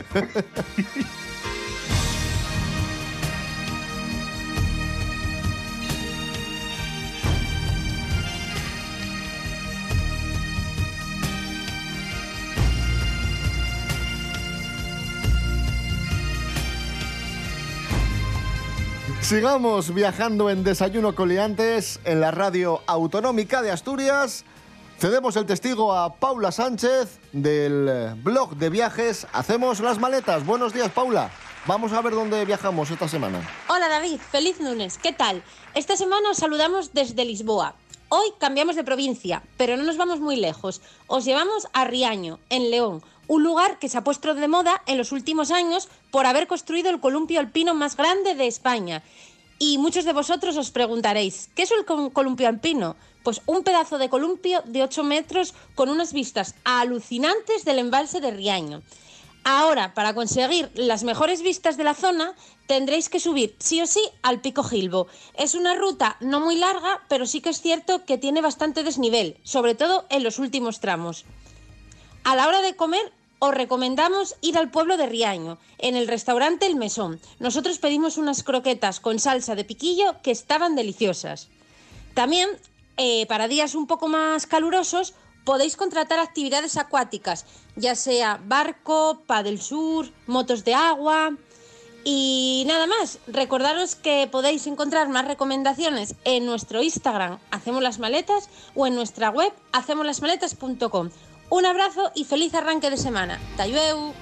Sigamos 19.21 19.93
viajando 19.95 20.51
en 20.51 20.65
Desayuno 20.65 21.15
Coliantes 21.15 22.01
en 22.05 22.21
la 22.21 22.31
radio 22.31 22.83
autonómica 22.87 23.63
de 23.63 23.71
Asturias. 23.71 24.45
Cedemos 24.99 25.37
el 25.37 25.47
testigo 25.47 25.95
a 25.95 26.15
Paula 26.15 26.53
Sánchez 26.53 27.21
del 27.33 28.15
blog 28.23 28.57
de 28.57 28.71
viajes 28.71 29.27
Hacemos 29.33 29.81
las 29.81 29.99
maletas. 29.99 30.45
Buenos 30.47 30.73
días, 30.73 30.91
Paula. 30.91 31.31
Vamos 31.67 31.93
a 31.93 32.01
ver 32.01 32.15
dónde 32.15 32.45
viajamos 32.45 32.91
esta 32.91 33.09
semana. 33.09 33.47
Hola 33.69 33.89
David, 33.89 34.19
feliz 34.19 34.59
lunes. 34.61 34.99
¿Qué 34.99 35.13
tal? 35.13 35.43
Esta 35.75 35.97
semana 35.97 36.31
os 36.31 36.39
saludamos 36.39 36.93
desde 36.95 37.25
Lisboa. 37.25 37.75
Hoy 38.09 38.29
cambiamos 38.39 38.75
de 38.75 38.83
provincia, 38.83 39.43
pero 39.57 39.77
no 39.77 39.85
nos 39.85 39.97
vamos 39.97 40.21
muy 40.21 40.37
lejos. 40.37 40.81
Os 41.07 41.25
llevamos 41.25 41.69
a 41.73 41.85
Riaño, 41.85 42.41
en 42.49 42.71
León, 42.71 43.03
un 43.31 43.45
lugar 43.45 43.79
que 43.79 43.89
se 43.89 43.97
ha 43.97 44.03
puesto 44.03 44.35
de 44.35 44.49
moda 44.49 44.83
en 44.87 44.99
los 44.99 45.13
últimos 45.13 45.53
años 45.53 45.89
por 46.11 46.27
haber 46.27 46.49
construido 46.49 46.91
el 46.91 46.99
columpio 46.99 47.39
alpino 47.39 47.75
más 47.75 47.97
grande 47.97 48.35
de 48.35 48.49
España. 48.49 49.05
Y 49.61 49.79
muchos 49.79 50.05
de 50.05 50.13
vosotros 50.13 50.57
os 50.57 50.73
preguntaréis, 50.73 51.49
¿qué 51.55 51.63
es 51.63 51.71
el 51.71 51.85
col- 51.85 52.13
columpio 52.13 52.49
alpino? 52.49 52.97
Pues 53.23 53.41
un 53.47 53.63
pedazo 53.63 53.99
de 53.99 54.09
columpio 54.11 54.63
de 54.67 54.83
8 54.83 55.05
metros 55.05 55.55
con 55.77 55.91
unas 55.91 56.13
vistas 56.13 56.57
alucinantes 56.65 57.65
del 57.65 57.79
embalse 57.79 58.21
de 58.21 58.33
Riaño. 58.33 58.83
Ahora, 59.45 59.95
para 59.95 60.13
conseguir 60.13 60.69
las 60.75 61.05
mejores 61.05 61.41
vistas 61.43 61.77
de 61.77 61.85
la 61.85 61.95
zona, 61.95 62.35
tendréis 62.67 63.09
que 63.09 63.21
subir 63.21 63.55
sí 63.61 63.81
o 63.81 63.87
sí 63.87 64.03
al 64.23 64.41
Pico 64.41 64.65
Gilbo. 64.65 65.07
Es 65.35 65.55
una 65.55 65.77
ruta 65.77 66.17
no 66.19 66.41
muy 66.41 66.57
larga, 66.57 67.01
pero 67.09 67.27
sí 67.27 67.41
que 67.41 67.51
es 67.51 67.61
cierto 67.61 68.05
que 68.05 68.19
tiene 68.19 68.41
bastante 68.41 68.83
desnivel, 68.83 69.37
sobre 69.45 69.77
todo 69.77 70.05
en 70.11 70.25
los 70.25 70.41
últimos 70.41 70.81
tramos. 70.81 71.27
A 72.25 72.37
la 72.37 72.47
hora 72.49 72.61
de 72.61 72.77
comer, 72.77 73.13
os 73.41 73.55
recomendamos 73.55 74.37
ir 74.43 74.57
al 74.57 74.71
pueblo 74.71 74.97
de 74.97 75.07
Riaño, 75.07 75.59
en 75.79 75.97
el 75.97 76.07
restaurante 76.07 76.67
El 76.67 76.77
Mesón. 76.77 77.21
Nosotros 77.41 77.79
pedimos 77.79 78.19
unas 78.19 78.43
croquetas 78.45 79.01
con 79.01 79.19
salsa 79.19 79.55
de 79.55 79.65
piquillo 79.65 80.17
que 80.23 80.31
estaban 80.31 80.77
deliciosas. 80.77 81.49
También, 82.15 82.49
eh, 82.99 83.27
para 83.27 83.49
días 83.49 83.75
un 83.75 83.87
poco 83.87 84.09
más 84.09 84.47
calurosos, 84.47 85.15
podéis 85.45 85.77
contratar 85.77 86.19
actividades 86.19 86.77
acuáticas, 86.77 87.47
ya 87.77 87.95
sea 87.95 88.39
barco, 88.45 89.23
paddle 89.27 89.59
sur, 89.59 90.11
motos 90.27 90.65
de 90.65 90.75
agua. 90.75 91.33
Y 92.05 92.65
nada 92.67 92.87
más, 92.87 93.19
recordaros 93.27 93.95
que 93.95 94.29
podéis 94.31 94.67
encontrar 94.67 95.09
más 95.09 95.27
recomendaciones 95.27 96.15
en 96.25 96.47
nuestro 96.47 96.83
Instagram 96.83 97.39
Hacemos 97.51 97.83
las 97.83 97.99
Maletas 97.99 98.49
o 98.75 98.87
en 98.87 98.95
nuestra 98.95 99.31
web 99.31 99.53
hacemoslasmaletas.com. 99.73 101.11
Un 101.51 101.67
abrazo 101.67 102.13
y 102.15 102.25
feliz 102.25 102.55
arranque 102.55 102.91
de 102.91 102.97
semana. 102.97 103.39
Tayueu. 103.57 104.15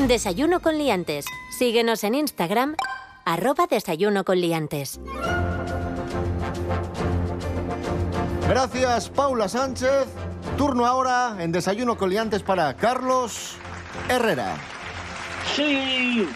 Desayuno 0.00 0.60
con 0.60 0.76
liantes. 0.76 1.24
Síguenos 1.56 2.04
en 2.04 2.16
Instagram, 2.16 2.76
arroba 3.24 3.66
desayuno 3.66 4.24
con 4.24 4.40
liantes. 4.40 5.00
Gracias, 8.48 9.08
Paula 9.08 9.48
Sánchez. 9.48 10.06
Turno 10.56 10.86
ahora 10.86 11.36
en 11.38 11.52
Desayuno 11.52 11.96
Coliantes 11.96 12.42
para 12.42 12.74
Carlos 12.74 13.56
Herrera. 14.08 14.56
Sí. 15.54 16.28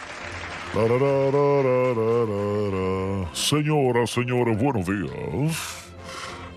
Señoras, 3.32 4.10
señores, 4.10 4.56
buenos 4.62 4.86
días. 4.86 5.92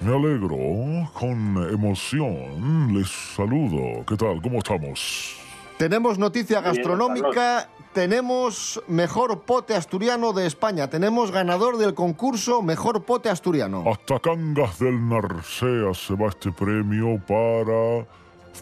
Me 0.02 0.14
alegro, 0.14 1.10
con 1.14 1.58
emoción, 1.72 2.94
les 2.94 3.10
saludo. 3.10 4.06
¿Qué 4.06 4.16
tal? 4.16 4.40
¿Cómo 4.40 4.60
estamos? 4.60 5.36
Tenemos 5.80 6.20
noticia 6.20 6.62
gastronómica, 6.62 7.68
tenemos 7.94 8.80
mejor 8.88 9.42
pote 9.42 9.74
asturiano 9.74 10.32
de 10.32 10.46
España, 10.46 10.92
tenemos 10.92 11.32
ganador 11.32 11.78
del 11.78 11.96
concurso 11.96 12.62
Mejor 12.62 13.04
Pote 13.04 13.30
Asturiano. 13.30 13.84
Hasta 13.88 14.20
Cangas 14.20 14.78
del 14.78 15.10
Narcea 15.10 15.92
se 15.96 16.14
va 16.14 16.28
este 16.28 16.52
premio 16.52 17.20
para 17.28 18.06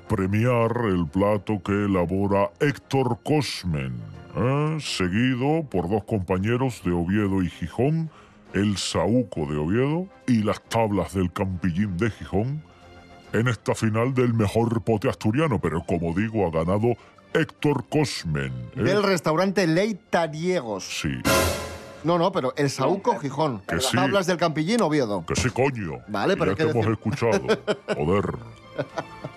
premiar 0.07 0.71
el 0.87 1.07
plato 1.07 1.61
que 1.63 1.71
elabora 1.85 2.49
Héctor 2.59 3.19
Cosmen, 3.23 3.93
¿eh? 4.35 4.77
seguido 4.79 5.63
por 5.69 5.89
dos 5.89 6.03
compañeros 6.05 6.81
de 6.83 6.91
Oviedo 6.91 7.41
y 7.43 7.49
Gijón, 7.49 8.09
el 8.53 8.77
Saúco 8.77 9.45
de 9.45 9.57
Oviedo 9.57 10.07
y 10.27 10.43
las 10.43 10.61
tablas 10.63 11.13
del 11.13 11.31
Campillín 11.31 11.97
de 11.97 12.09
Gijón, 12.11 12.63
en 13.33 13.47
esta 13.47 13.75
final 13.75 14.13
del 14.13 14.33
mejor 14.33 14.81
pote 14.81 15.09
asturiano, 15.09 15.59
pero 15.59 15.83
como 15.85 16.13
digo, 16.13 16.45
ha 16.45 16.51
ganado 16.51 16.95
Héctor 17.33 17.85
Cosmen. 17.87 18.51
¿eh? 18.75 18.83
Del 18.83 19.03
restaurante 19.03 19.65
Leitariegos. 19.67 20.83
Sí, 21.01 21.21
No, 22.03 22.17
no, 22.17 22.31
pero 22.31 22.53
el 22.57 22.69
Saúco 22.69 23.17
Gijón. 23.19 23.61
Que 23.67 23.79
sí. 23.79 23.97
Hablas 23.97 24.25
del 24.27 24.37
Campillín 24.37 24.81
Oviedo. 24.81 25.23
que 25.25 25.35
sí, 25.35 25.49
coño. 25.49 25.99
Vale, 26.07 26.35
pero 26.35 26.55
ya 26.55 26.65
te 26.65 26.71
hemos 26.71 26.87
escuchado. 26.87 27.41
Joder. 27.95 28.60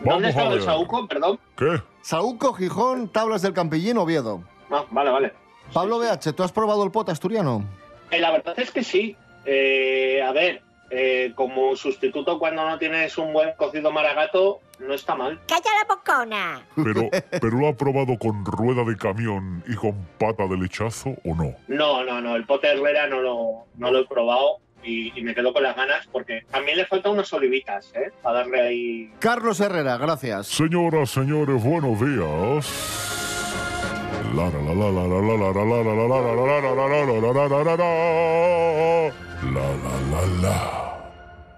¿Dónde 0.01 0.29
estaba 0.29 0.51
el 0.51 0.59
ver. 0.59 0.65
Saúco? 0.65 1.07
Perdón. 1.07 1.39
¿Qué? 1.57 1.83
Saúco 2.03 2.53
Gijón, 2.53 3.09
tablas 3.09 3.43
del 3.43 3.55
Campillín 3.55 3.97
Oviedo. 3.99 4.43
Ah, 4.71 4.85
vale, 4.91 5.11
vale. 5.11 5.33
Pablo 5.73 5.99
BH, 5.99 6.35
¿tú 6.35 6.43
has 6.43 6.53
probado 6.53 6.85
el 6.85 6.91
pote 6.91 7.13
asturiano? 7.13 7.65
Eh, 8.11 8.21
la 8.21 8.31
verdad 8.31 8.55
es 8.59 8.71
que 8.71 8.85
sí. 8.85 9.17
Eh, 9.47 10.23
a 10.23 10.33
ver, 10.33 10.63
eh, 10.91 11.33
como 11.35 11.75
sustituto 11.77 12.39
cuando 12.39 12.69
no 12.69 12.79
tienes 12.79 13.17
un 13.19 13.33
buen 13.33 13.53
cocido 13.57 13.91
maragato, 13.91 14.61
no 14.79 14.95
está 14.95 15.15
mal. 15.15 15.41
¡Calla 15.47 15.71
la 15.81 15.95
bocona! 15.95 16.63
Pero, 16.77 17.09
pero 17.31 17.59
lo 17.59 17.69
ha 17.69 17.73
probado 17.75 18.19
con 18.19 18.45
rueda 18.45 18.85
de 18.85 18.97
camión 18.97 19.63
y 19.67 19.75
con 19.75 19.95
pata 20.19 20.47
de 20.47 20.57
lechazo 20.57 21.17
o 21.25 21.35
no? 21.35 21.55
No, 21.69 22.05
no, 22.05 22.21
no, 22.21 22.37
el 22.37 22.45
pote 22.45 22.69
Herrera 22.69 23.07
no 23.07 23.21
lo, 23.21 23.67
no 23.77 23.91
lo 23.91 24.01
he 24.01 24.07
probado 24.07 24.59
y, 24.85 25.19
y, 25.19 25.23
me 25.23 25.35
quedo 25.35 25.53
con 25.53 25.63
las 25.63 25.77
ganas 25.77 26.07
porque 26.13 26.45
también 26.51 26.79
le 26.79 26.87
faltan 26.87 27.13
unas 27.13 27.33
olivitas, 27.33 27.93
¿eh? 27.95 28.13
Para 28.23 28.39
darle 28.41 28.61
ahí. 28.61 29.13
Carlos 29.19 29.61
Herrera, 29.61 29.97
gracias. 29.97 30.47
Señoras, 30.47 31.11
señores, 31.11 31.63
buenos 31.63 32.01
días. 32.01 33.15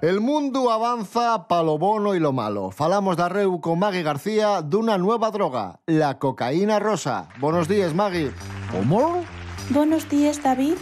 El 0.03 0.21
mundo 0.21 0.71
avanza 0.71 1.49
pa 1.49 1.63
lo 1.63 1.79
bono 1.79 2.15
y 2.15 2.21
lo 2.21 2.33
malo. 2.33 2.71
Falamos 2.71 3.17
da 3.17 3.31
reu 3.31 3.61
con 3.61 3.79
Magui 3.79 4.03
García 4.03 4.61
dunha 4.61 4.99
nueva 4.99 5.31
droga, 5.31 5.81
la 5.87 6.19
cocaína 6.19 6.79
rosa. 6.79 7.29
Buenos 7.41 7.67
días, 7.67 7.95
Magui. 7.95 8.31
Como? 8.71 9.25
Buenos 9.71 10.07
días, 10.11 10.43
David. 10.43 10.77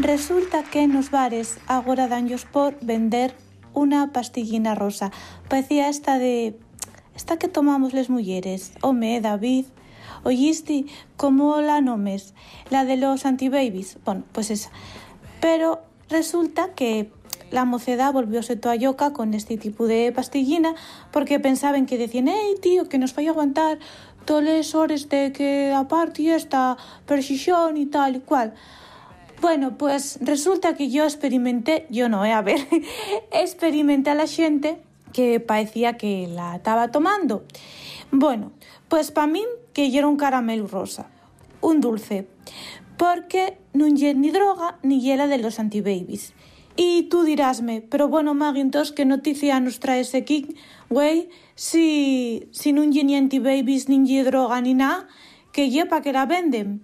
Resulta 0.00 0.62
que 0.62 0.86
nos 0.86 1.10
bares 1.10 1.58
agora 1.66 2.08
danllos 2.08 2.46
por 2.46 2.74
vender 2.80 3.34
una 3.74 4.12
pastillina 4.14 4.74
rosa. 4.74 5.12
Parecía 5.46 5.90
esta 5.90 6.18
de... 6.18 6.58
Esta 7.14 7.38
que 7.38 7.48
tomamos 7.48 7.92
les 7.92 8.08
mulleres. 8.08 8.72
Home, 8.80 9.20
David. 9.20 9.66
Oíste, 10.24 10.86
¿cómo 11.18 11.60
la 11.60 11.82
nomes? 11.82 12.32
La 12.70 12.86
de 12.86 12.96
los 12.96 13.26
antibabies. 13.26 13.98
Bueno, 14.06 14.24
pues 14.32 14.50
esa. 14.50 14.70
Pero 15.42 15.82
resulta 16.08 16.70
que 16.74 17.12
la 17.50 17.66
mocedad 17.66 18.10
volvióse 18.14 18.56
toda 18.56 19.12
con 19.12 19.34
este 19.34 19.58
tipo 19.58 19.86
de 19.86 20.12
pastillina 20.12 20.74
porque 21.10 21.40
pensaban 21.40 21.84
que 21.84 21.98
decían, 21.98 22.28
hey 22.28 22.54
tío, 22.62 22.88
que 22.88 22.96
nos 22.96 23.12
fai 23.12 23.26
aguantar 23.26 23.78
todas 24.24 24.44
las 24.44 24.74
horas 24.74 25.10
de 25.10 25.32
que 25.32 25.74
aparte 25.76 26.34
esta 26.34 26.78
precisión 27.04 27.76
y 27.76 27.84
tal 27.84 28.16
y 28.16 28.20
cual. 28.20 28.54
Bueno, 29.40 29.78
pues 29.78 30.18
resulta 30.20 30.74
que 30.74 30.90
yo 30.90 31.04
experimenté, 31.04 31.86
yo 31.88 32.10
no, 32.10 32.26
eh, 32.26 32.32
a 32.32 32.42
ver, 32.42 32.60
experimenté 33.32 34.10
a 34.10 34.14
la 34.14 34.26
gente 34.26 34.82
que 35.14 35.40
parecía 35.40 35.96
que 35.96 36.28
la 36.28 36.56
estaba 36.56 36.90
tomando. 36.90 37.44
Bueno, 38.12 38.52
pues 38.88 39.10
para 39.10 39.26
mí 39.26 39.42
que 39.72 39.90
yo 39.90 40.00
era 40.00 40.08
un 40.08 40.18
caramelo 40.18 40.66
rosa, 40.66 41.08
un 41.62 41.80
dulce, 41.80 42.26
porque 42.98 43.56
no 43.72 43.88
lle 43.88 44.12
ni 44.14 44.30
droga 44.30 44.78
ni 44.82 45.00
hiela 45.00 45.26
de 45.26 45.38
los 45.38 45.58
antibabies. 45.58 46.34
Y 46.76 47.04
tú 47.04 47.22
dirásme, 47.22 47.80
pero 47.80 48.08
bueno, 48.08 48.34
Maggie, 48.34 48.70
¿qué 48.94 49.04
noticia 49.04 49.58
nos 49.60 49.80
trae 49.80 50.00
ese 50.00 50.24
King? 50.24 50.54
Güey, 50.90 51.30
si, 51.54 52.48
si 52.52 52.72
no 52.72 52.84
lle 52.84 53.04
ni 53.04 53.16
antibabies, 53.16 53.88
ni 53.88 54.22
droga, 54.22 54.60
ni 54.60 54.74
nada, 54.74 55.08
que 55.52 55.70
lle 55.70 55.86
pa' 55.86 56.02
que 56.02 56.12
la 56.12 56.26
venden. 56.26 56.82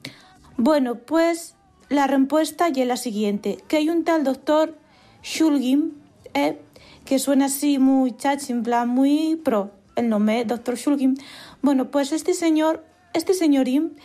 Bueno, 0.56 0.96
pues 0.96 1.55
la 1.88 2.06
respuesta 2.06 2.68
ya 2.68 2.82
es 2.82 2.88
la 2.88 2.96
siguiente, 2.96 3.58
que 3.68 3.76
hay 3.76 3.88
un 3.88 4.04
tal 4.04 4.24
doctor 4.24 4.76
Shulgin, 5.22 5.94
eh, 6.34 6.58
que 7.04 7.18
suena 7.18 7.46
así 7.46 7.78
muy 7.78 8.16
chachi, 8.16 8.52
en 8.52 8.62
plan 8.62 8.88
muy 8.88 9.36
pro, 9.36 9.70
el 9.94 10.08
nombre, 10.08 10.44
doctor 10.44 10.76
Shulgin. 10.76 11.16
Bueno, 11.62 11.90
pues 11.90 12.12
este 12.12 12.34
señor, 12.34 12.84
este 13.14 13.34
señorín, 13.34 13.96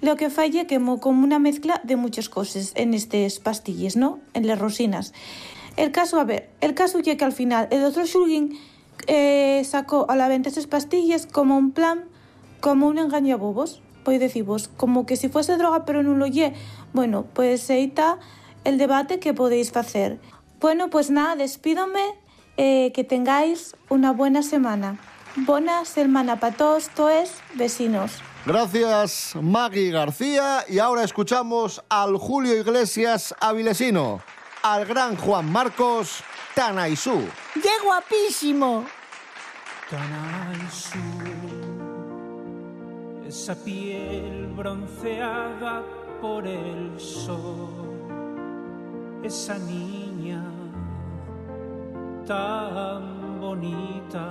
lo 0.00 0.16
que 0.16 0.30
falla 0.30 0.66
quemó 0.66 1.00
como 1.00 1.24
una 1.24 1.38
mezcla 1.38 1.80
de 1.84 1.96
muchas 1.96 2.28
cosas 2.28 2.72
en 2.74 2.94
estas 2.94 3.38
pastillas, 3.38 3.96
¿no? 3.96 4.20
En 4.34 4.46
las 4.46 4.58
rosinas. 4.58 5.12
El 5.76 5.92
caso, 5.92 6.20
a 6.20 6.24
ver, 6.24 6.50
el 6.60 6.74
caso 6.74 6.98
ya 6.98 7.16
que 7.16 7.24
al 7.24 7.32
final 7.32 7.68
el 7.70 7.82
doctor 7.82 8.04
Shulgin 8.04 8.58
eh, 9.06 9.62
sacó 9.64 10.06
a 10.08 10.16
la 10.16 10.28
venta 10.28 10.48
esas 10.48 10.66
pastillas 10.66 11.26
como 11.26 11.56
un 11.56 11.70
plan, 11.70 12.04
como 12.60 12.88
un 12.88 12.98
engañabobos, 12.98 13.80
podéis 14.04 14.20
decir 14.20 14.44
vos, 14.44 14.68
como 14.68 15.06
que 15.06 15.16
si 15.16 15.28
fuese 15.28 15.56
droga 15.56 15.84
pero 15.84 16.02
no 16.02 16.14
lo 16.14 16.26
lle. 16.26 16.54
Bueno, 16.92 17.26
pues 17.32 17.68
ahí 17.70 17.84
está 17.84 18.18
el 18.64 18.78
debate 18.78 19.18
que 19.18 19.34
podéis 19.34 19.76
hacer. 19.76 20.18
Bueno, 20.60 20.90
pues 20.90 21.10
nada, 21.10 21.36
despídome, 21.36 22.14
eh, 22.56 22.92
que 22.92 23.04
tengáis 23.04 23.76
una 23.88 24.12
buena 24.12 24.42
semana. 24.42 24.98
Buena 25.36 25.84
semana 25.84 26.40
para 26.40 26.56
todos, 26.56 26.88
todos 26.88 27.30
vecinos. 27.54 28.12
Gracias, 28.44 29.36
Maggie 29.40 29.90
García. 29.90 30.64
Y 30.68 30.78
ahora 30.78 31.04
escuchamos 31.04 31.82
al 31.88 32.16
Julio 32.16 32.58
Iglesias 32.58 33.34
Avilesino, 33.40 34.20
al 34.62 34.84
gran 34.86 35.16
Juan 35.16 35.50
Marcos 35.52 36.24
Tanaisú. 36.54 37.20
¡Qué 37.54 37.70
guapísimo! 37.84 38.84
Tanaisu, 39.90 40.98
esa 43.26 43.54
piel 43.54 44.48
bronceada 44.56 45.82
por 46.20 46.46
el 46.46 46.98
sol, 46.98 47.68
esa 49.22 49.58
niña 49.58 50.42
tan 52.26 53.40
bonita 53.40 54.28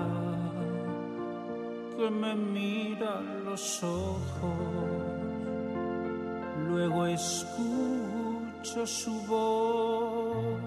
que 1.98 2.10
me 2.10 2.36
mira 2.36 3.22
los 3.46 3.84
ojos, 3.84 4.20
luego 6.68 7.06
escucho 7.08 8.86
su 8.86 9.22
voz. 9.26 10.58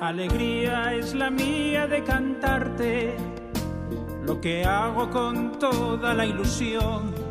Alegría 0.00 0.94
es 0.94 1.14
la 1.14 1.30
mía 1.30 1.86
de 1.86 2.02
cantarte 2.04 3.16
lo 4.26 4.40
que 4.40 4.64
hago 4.64 5.10
con 5.10 5.58
toda 5.58 6.14
la 6.14 6.26
ilusión. 6.26 7.23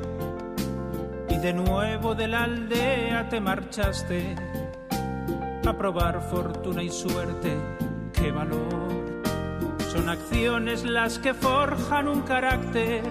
De 1.43 1.51
nuevo 1.51 2.15
de 2.15 2.29
la 2.29 2.43
aldea 2.43 3.27
te 3.27 3.41
marchaste 3.41 4.33
a 5.67 5.77
probar 5.77 6.21
fortuna 6.21 6.81
y 6.81 6.89
suerte. 6.89 7.57
¡Qué 8.13 8.31
valor! 8.31 9.21
Son 9.91 10.07
acciones 10.07 10.85
las 10.85 11.19
que 11.19 11.33
forjan 11.33 12.07
un 12.07 12.21
carácter 12.21 13.03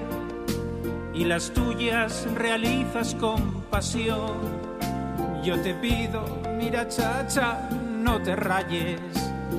y 1.13 1.25
las 1.25 1.51
tuyas 1.51 2.27
realizas 2.35 3.15
con 3.17 3.65
pasión. 3.65 4.39
Yo 5.45 5.61
te 5.61 5.75
pido, 5.75 6.25
mira 6.57 6.89
chacha, 6.89 7.69
no 7.71 8.19
te 8.23 8.35
rayes, 8.35 8.99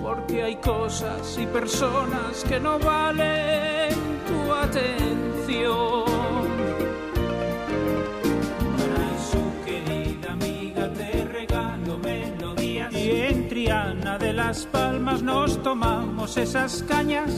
porque 0.02 0.42
hay 0.42 0.56
cosas 0.56 1.38
y 1.40 1.46
personas 1.46 2.44
que 2.50 2.60
no 2.60 2.80
valen 2.80 3.94
tu 4.26 4.52
atención. 4.52 6.13
Palmas 14.62 15.24
nos 15.24 15.62
tomamos 15.64 16.38
esas 16.38 16.84
cañas. 16.84 17.32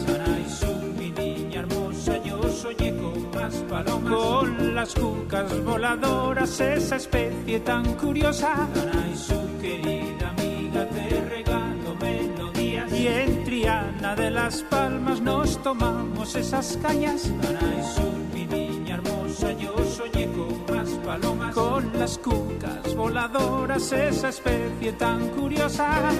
Con 4.10 4.75
las 4.75 4.93
cucas 4.93 5.63
voladoras, 5.63 6.60
esa 6.60 6.97
especie 6.97 7.60
tan 7.62 7.93
curiosa. 7.93 8.67
Y 12.91 13.08
en 13.08 13.43
Triana 13.45 14.15
de 14.15 14.32
las 14.32 14.62
Palmas 14.63 15.21
nos 15.21 15.63
tomamos 15.63 16.36
esas 16.36 16.78
cañas. 16.82 17.32
Con 21.54 21.97
las 21.97 22.17
cucas 22.17 22.95
voladoras, 22.95 23.91
esa 23.93 24.30
especie 24.30 24.91
tan 24.93 25.30
curiosa. 25.30 26.12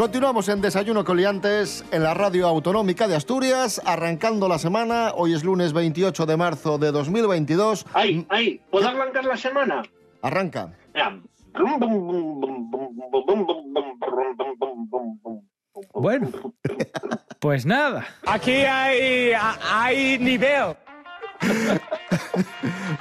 Continuamos 0.00 0.48
en 0.48 0.62
Desayuno 0.62 1.04
Coliantes 1.04 1.84
en 1.90 2.02
la 2.02 2.14
radio 2.14 2.48
autonómica 2.48 3.06
de 3.06 3.16
Asturias, 3.16 3.82
arrancando 3.84 4.48
la 4.48 4.58
semana. 4.58 5.12
Hoy 5.14 5.34
es 5.34 5.44
lunes 5.44 5.74
28 5.74 6.24
de 6.24 6.38
marzo 6.38 6.78
de 6.78 6.90
2022. 6.90 7.84
¡Ay, 7.92 8.24
ay! 8.30 8.62
¿Puedo 8.70 8.88
arrancar 8.88 9.26
la 9.26 9.36
semana? 9.36 9.82
Arranca. 10.22 10.72
Ya. 10.94 11.20
Bueno, 15.92 16.30
pues 17.38 17.66
nada. 17.66 18.06
Aquí 18.26 18.52
hay, 18.52 19.32
hay 19.70 20.18
nivel. 20.18 20.76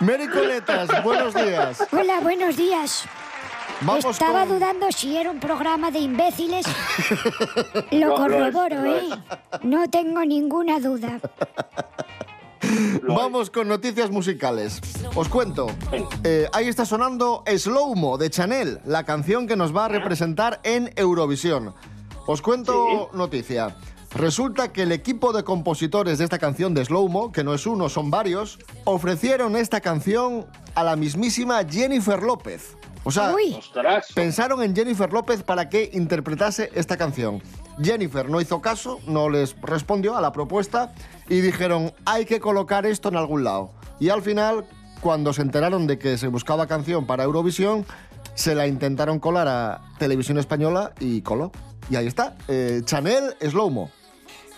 Mary 0.01 0.27
Coletas, 0.27 1.01
buenos 1.01 1.33
días. 1.33 1.81
Hola, 1.93 2.19
buenos 2.19 2.57
días. 2.57 3.07
Vamos 3.81 4.05
Estaba 4.05 4.41
con- 4.45 4.49
dudando 4.59 4.91
si 4.91 5.15
era 5.15 5.31
un 5.31 5.39
programa 5.39 5.89
de 5.91 5.99
imbéciles. 5.99 6.65
Lo 7.91 8.17
No, 8.17 8.27
lo 8.27 8.45
es, 8.47 8.53
corroboro, 8.53 8.85
¿eh? 8.85 9.09
No 9.63 9.89
tengo 9.89 10.23
ninguna 10.25 10.79
duda. 10.79 11.19
Vamos 13.07 13.49
con 13.49 13.67
noticias 13.69 14.11
musicales. 14.11 14.81
Os 15.15 15.29
cuento. 15.29 15.67
eh, 16.23 16.47
ahí 16.51 16.67
está 16.67 16.85
sonando 16.85 17.43
Slow 17.47 17.95
Mo 17.95 18.17
de 18.17 18.29
Chanel, 18.29 18.79
la 18.85 19.05
canción 19.05 19.47
que 19.47 19.55
nos 19.55 19.75
va 19.75 19.85
a 19.85 19.87
representar 19.87 20.59
en 20.63 20.91
Eurovisión. 20.97 21.73
Os 22.27 22.41
cuento 22.41 23.09
noticia. 23.13 23.75
Resulta 24.13 24.73
que 24.73 24.83
el 24.83 24.91
equipo 24.91 25.31
de 25.33 25.43
compositores 25.43 26.17
de 26.17 26.23
esta 26.25 26.37
canción 26.37 26.73
de 26.73 26.83
Slow 26.83 27.07
Mo, 27.09 27.31
que 27.31 27.43
no 27.43 27.53
es 27.53 27.65
uno, 27.65 27.89
son 27.89 28.11
varios, 28.11 28.59
ofrecieron 28.83 29.55
esta 29.55 29.79
canción 29.81 30.45
a 30.75 30.83
la 30.83 30.95
mismísima 30.95 31.63
Jennifer 31.63 32.21
López. 32.21 32.75
O 33.09 33.11
sea, 33.11 33.33
pensaron 34.15 34.61
en 34.63 34.75
Jennifer 34.75 35.11
López 35.11 35.43
para 35.43 35.69
que 35.69 35.89
interpretase 35.93 36.69
esta 36.75 36.97
canción. 36.97 37.41
Jennifer 37.81 38.29
no 38.29 38.39
hizo 38.41 38.61
caso, 38.61 38.99
no 39.07 39.29
les 39.29 39.55
respondió 39.61 40.15
a 40.15 40.21
la 40.21 40.31
propuesta 40.31 40.93
y 41.27 41.41
dijeron, 41.41 41.93
hay 42.05 42.25
que 42.25 42.39
colocar 42.39 42.85
esto 42.85 43.09
en 43.09 43.15
algún 43.17 43.43
lado. 43.43 43.71
Y 43.99 44.09
al 44.09 44.21
final, 44.21 44.65
cuando 45.01 45.33
se 45.33 45.41
enteraron 45.41 45.87
de 45.87 45.97
que 45.97 46.17
se 46.17 46.27
buscaba 46.27 46.67
canción 46.67 47.05
para 47.07 47.23
Eurovisión, 47.23 47.85
se 48.35 48.55
la 48.55 48.67
intentaron 48.67 49.19
colar 49.19 49.47
a 49.47 49.81
Televisión 49.97 50.37
Española 50.37 50.93
y 50.99 51.21
coló. 51.21 51.51
Y 51.89 51.95
ahí 51.95 52.07
está, 52.07 52.35
eh, 52.47 52.81
Chanel 52.85 53.35
Slow 53.41 53.69
Mo. 53.69 53.91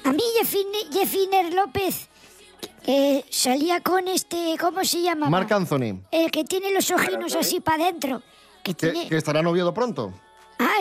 A 0.03 0.11
mí, 0.11 0.23
Jeffine- 0.39 0.91
Jeffiner 0.91 1.53
López, 1.53 2.09
que 2.83 3.23
salía 3.29 3.81
con 3.81 4.07
este, 4.07 4.55
¿cómo 4.59 4.83
se 4.83 5.01
llama? 5.03 5.29
Marc 5.29 5.51
Anthony, 5.51 6.01
El 6.11 6.31
que 6.31 6.43
tiene 6.43 6.73
los 6.73 6.89
ojinos 6.91 7.35
así 7.35 7.59
para 7.59 7.83
adentro. 7.83 8.21
Que 8.63 8.73
tiene... 8.73 9.07
que 9.07 9.17
estará 9.17 9.39
en 9.39 9.47
Oviedo 9.47 9.73
pronto. 9.73 10.13
Ah, 10.59 10.77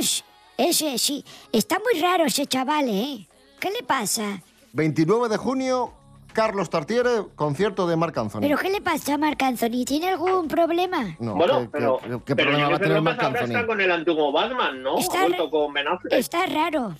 ese 0.57 0.99
sí. 0.99 1.25
Está 1.53 1.79
muy 1.79 2.01
raro 2.01 2.25
ese 2.27 2.47
chaval, 2.47 2.89
¿eh? 2.89 3.27
¿Qué 3.59 3.71
le 3.71 3.83
pasa? 3.83 4.43
29 4.73 5.29
de 5.29 5.37
junio, 5.37 5.93
Carlos 6.33 6.71
Tartiere, 6.71 7.23
concierto 7.35 7.87
de 7.87 7.97
Marc 7.97 8.17
Anthony. 8.19 8.41
¿Pero 8.41 8.59
qué 8.59 8.71
le 8.71 8.81
pasa 8.81 9.15
a 9.15 9.19
Marc 9.19 9.43
Anthony? 9.43 9.85
¿Tiene 9.87 10.11
algún 10.11 10.49
problema? 10.49 11.17
No, 11.19 11.35
bueno, 11.35 11.61
¿qué- 11.63 11.69
pero, 11.73 11.99
qué- 11.99 12.09
qué 12.25 12.37
pero 12.37 12.51
problema 12.51 12.69
va 12.71 12.77
a 12.77 12.79
tener 12.79 13.01
Marc 13.03 13.23
Anthony? 13.23 13.45
está 13.45 13.67
con 13.67 13.81
el 13.81 13.91
antiguo 13.91 14.33
Batman, 14.33 14.83
¿no? 14.83 14.99
Está 14.99 15.25
Ha 15.25 15.51
con 15.51 15.73
Ben. 15.73 15.87
Está 16.11 16.47
raro. 16.47 16.95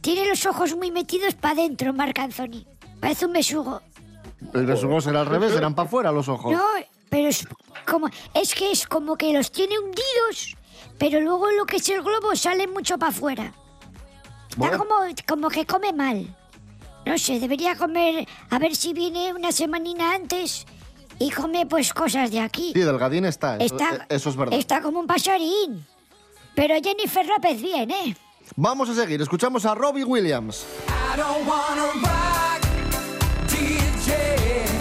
Tiene 0.00 0.28
los 0.28 0.44
ojos 0.46 0.76
muy 0.76 0.90
metidos 0.90 1.34
para 1.34 1.54
adentro, 1.60 1.92
Marc 1.92 2.18
Anthony. 2.18 2.64
Parece 3.00 3.26
un 3.26 3.32
besugo. 3.32 3.80
Los 4.52 4.84
ojos 4.84 5.06
eran 5.06 5.22
al 5.22 5.26
revés, 5.26 5.52
eran 5.56 5.74
para 5.74 5.86
afuera 5.88 6.12
los 6.12 6.28
ojos. 6.28 6.52
No, 6.52 6.62
pero 7.10 7.28
es 7.28 7.46
como 7.86 8.08
es 8.34 8.54
que 8.54 8.70
es 8.70 8.86
como 8.86 9.16
que 9.16 9.32
los 9.32 9.50
tiene 9.50 9.78
hundidos, 9.78 10.56
pero 10.98 11.20
luego 11.20 11.50
lo 11.50 11.66
que 11.66 11.76
es 11.76 11.88
el 11.88 12.02
globo 12.02 12.34
sale 12.36 12.66
mucho 12.66 12.98
para 12.98 13.10
afuera. 13.10 13.52
Está 14.48 14.56
Bueno. 14.56 14.78
como, 14.78 14.94
como 15.26 15.48
que 15.48 15.64
come 15.66 15.92
mal. 15.92 16.34
No 17.06 17.16
sé, 17.16 17.40
debería 17.40 17.76
comer, 17.76 18.26
a 18.50 18.58
ver 18.58 18.74
si 18.76 18.92
viene 18.92 19.32
una 19.32 19.50
semanina 19.52 20.14
antes 20.14 20.66
y 21.18 21.30
come 21.30 21.64
pues 21.66 21.94
cosas 21.94 22.30
de 22.30 22.40
aquí. 22.40 22.72
Sí, 22.74 22.80
delgadín 22.80 23.24
está, 23.24 23.56
eso, 23.56 23.76
Está- 23.76 23.94
eh, 23.96 24.06
eso 24.10 24.28
es 24.30 24.36
verdad. 24.36 24.58
Está 24.58 24.82
como 24.82 25.00
un 25.00 25.06
pasarín. 25.06 25.86
Pero 26.54 26.74
Jennifer 26.82 27.24
López 27.24 27.62
bien, 27.62 27.90
¿eh? 27.90 28.16
Vamos 28.56 28.88
a 28.88 28.94
seguir, 28.94 29.22
escuchamos 29.22 29.64
a 29.64 29.74
Robbie 29.74 30.04
Williams. 30.04 30.66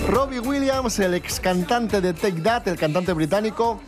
Robbie 0.07 0.39
Williams, 0.39 0.99
el 0.99 1.13
ex 1.15 1.39
cantante 1.39 1.99
de 1.99 2.13
Take 2.13 2.41
That, 2.41 2.67
el 2.69 2.77
cantante 2.77 3.11
británico, 3.11 3.81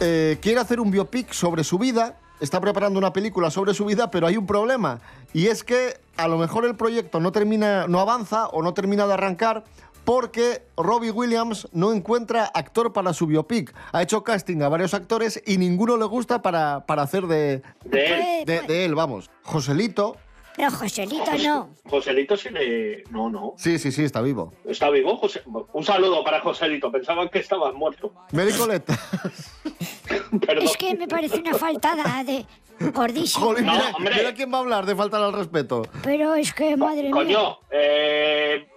eh, 0.00 0.38
quiere 0.40 0.58
hacer 0.60 0.80
un 0.80 0.90
biopic 0.90 1.32
sobre 1.32 1.64
su 1.64 1.78
vida. 1.78 2.16
Está 2.40 2.60
preparando 2.60 2.98
una 2.98 3.12
película 3.12 3.50
sobre 3.50 3.74
su 3.74 3.84
vida, 3.84 4.10
pero 4.10 4.26
hay 4.26 4.38
un 4.38 4.46
problema. 4.46 5.00
Y 5.34 5.48
es 5.48 5.62
que 5.62 6.00
a 6.16 6.28
lo 6.28 6.38
mejor 6.38 6.64
el 6.64 6.76
proyecto 6.76 7.20
no 7.20 7.30
termina, 7.30 7.86
no 7.86 8.00
avanza 8.00 8.46
o 8.48 8.62
no 8.62 8.72
termina 8.72 9.06
de 9.06 9.12
arrancar 9.12 9.64
porque 10.06 10.62
Robbie 10.78 11.10
Williams 11.10 11.68
no 11.72 11.92
encuentra 11.92 12.46
actor 12.46 12.94
para 12.94 13.12
su 13.12 13.26
biopic. 13.26 13.74
Ha 13.92 14.00
hecho 14.00 14.24
casting 14.24 14.62
a 14.62 14.70
varios 14.70 14.94
actores 14.94 15.42
y 15.46 15.58
ninguno 15.58 15.98
le 15.98 16.06
gusta 16.06 16.40
para, 16.40 16.86
para 16.86 17.02
hacer 17.02 17.26
de, 17.26 17.62
De 17.84 18.40
él. 18.40 18.46
de, 18.46 18.62
de 18.62 18.84
él, 18.86 18.94
vamos. 18.94 19.30
Joselito, 19.42 20.16
Pero 20.56 20.70
Joselito 20.70 21.32
no. 21.42 21.70
Joselito 21.88 22.36
sí 22.36 22.50
le... 22.50 23.04
No, 23.10 23.30
no. 23.30 23.54
sí, 23.56 23.78
sí, 23.78 23.90
sí, 23.92 24.04
está 24.04 24.20
vivo. 24.20 24.52
Está 24.64 24.90
vivo, 24.90 25.16
José. 25.16 25.42
Un 25.72 25.84
saludo 25.84 26.22
para 26.24 26.40
Joselito. 26.40 26.90
Pensaban 26.92 27.28
que 27.28 27.38
estabas 27.38 27.72
muerto. 27.74 28.12
Mericoleta. 28.32 28.98
Perdón. 30.46 30.64
Es 30.64 30.76
que 30.76 30.94
me 30.96 31.08
parece 31.08 31.38
una 31.38 31.54
faltada 31.54 32.22
de 32.24 32.44
gordísimo. 32.92 33.46
Jolín, 33.46 33.66
No, 33.66 33.72
mira, 33.72 33.90
hombre. 33.96 34.14
mira 34.16 34.34
quién 34.34 34.52
va 34.52 34.58
a 34.58 34.60
hablar 34.60 34.86
de 34.86 34.96
faltar 34.96 35.22
al 35.22 35.32
respeto. 35.32 35.82
Pero 36.02 36.34
es 36.34 36.52
que, 36.52 36.76
madre 36.76 37.02
mía. 37.04 37.12
Coño, 37.12 37.58
eh, 37.70 38.68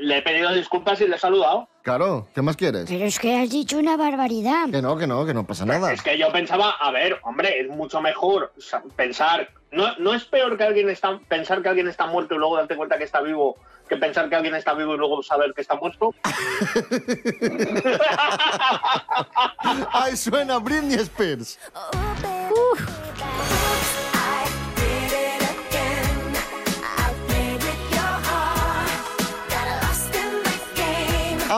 le 0.00 0.18
he 0.18 0.22
pedido 0.22 0.52
disculpas 0.52 1.00
y 1.00 1.08
le 1.08 1.16
he 1.16 1.18
saludado. 1.18 1.68
Claro, 1.82 2.26
¿qué 2.34 2.42
más 2.42 2.56
quieres? 2.56 2.86
Pero 2.88 3.04
es 3.04 3.18
que 3.18 3.38
has 3.38 3.50
dicho 3.50 3.78
una 3.78 3.96
barbaridad. 3.96 4.68
Que 4.70 4.82
no, 4.82 4.96
que 4.96 5.06
no, 5.06 5.24
que 5.24 5.34
no 5.34 5.46
pasa 5.46 5.64
nada. 5.64 5.92
Es 5.92 6.02
que 6.02 6.18
yo 6.18 6.30
pensaba, 6.32 6.70
a 6.72 6.90
ver, 6.90 7.18
hombre, 7.22 7.60
es 7.60 7.68
mucho 7.68 8.00
mejor 8.00 8.52
sa- 8.58 8.82
pensar. 8.96 9.48
No, 9.70 9.96
no 9.98 10.12
es 10.14 10.24
peor 10.24 10.56
que 10.58 10.64
alguien 10.64 10.90
está, 10.90 11.18
pensar 11.28 11.62
que 11.62 11.68
alguien 11.68 11.88
está 11.88 12.06
muerto 12.06 12.34
y 12.34 12.38
luego 12.38 12.56
darte 12.56 12.76
cuenta 12.76 12.98
que 12.98 13.04
está 13.04 13.20
vivo 13.20 13.56
que 13.88 13.96
pensar 13.96 14.28
que 14.28 14.36
alguien 14.36 14.54
está 14.54 14.72
vivo 14.74 14.94
y 14.94 14.98
luego 14.98 15.20
saber 15.20 15.52
que 15.52 15.62
está 15.62 15.74
muerto. 15.74 16.14
¡Ay, 19.92 20.16
suena 20.16 20.58
Britney 20.58 20.96
Spears! 21.00 21.58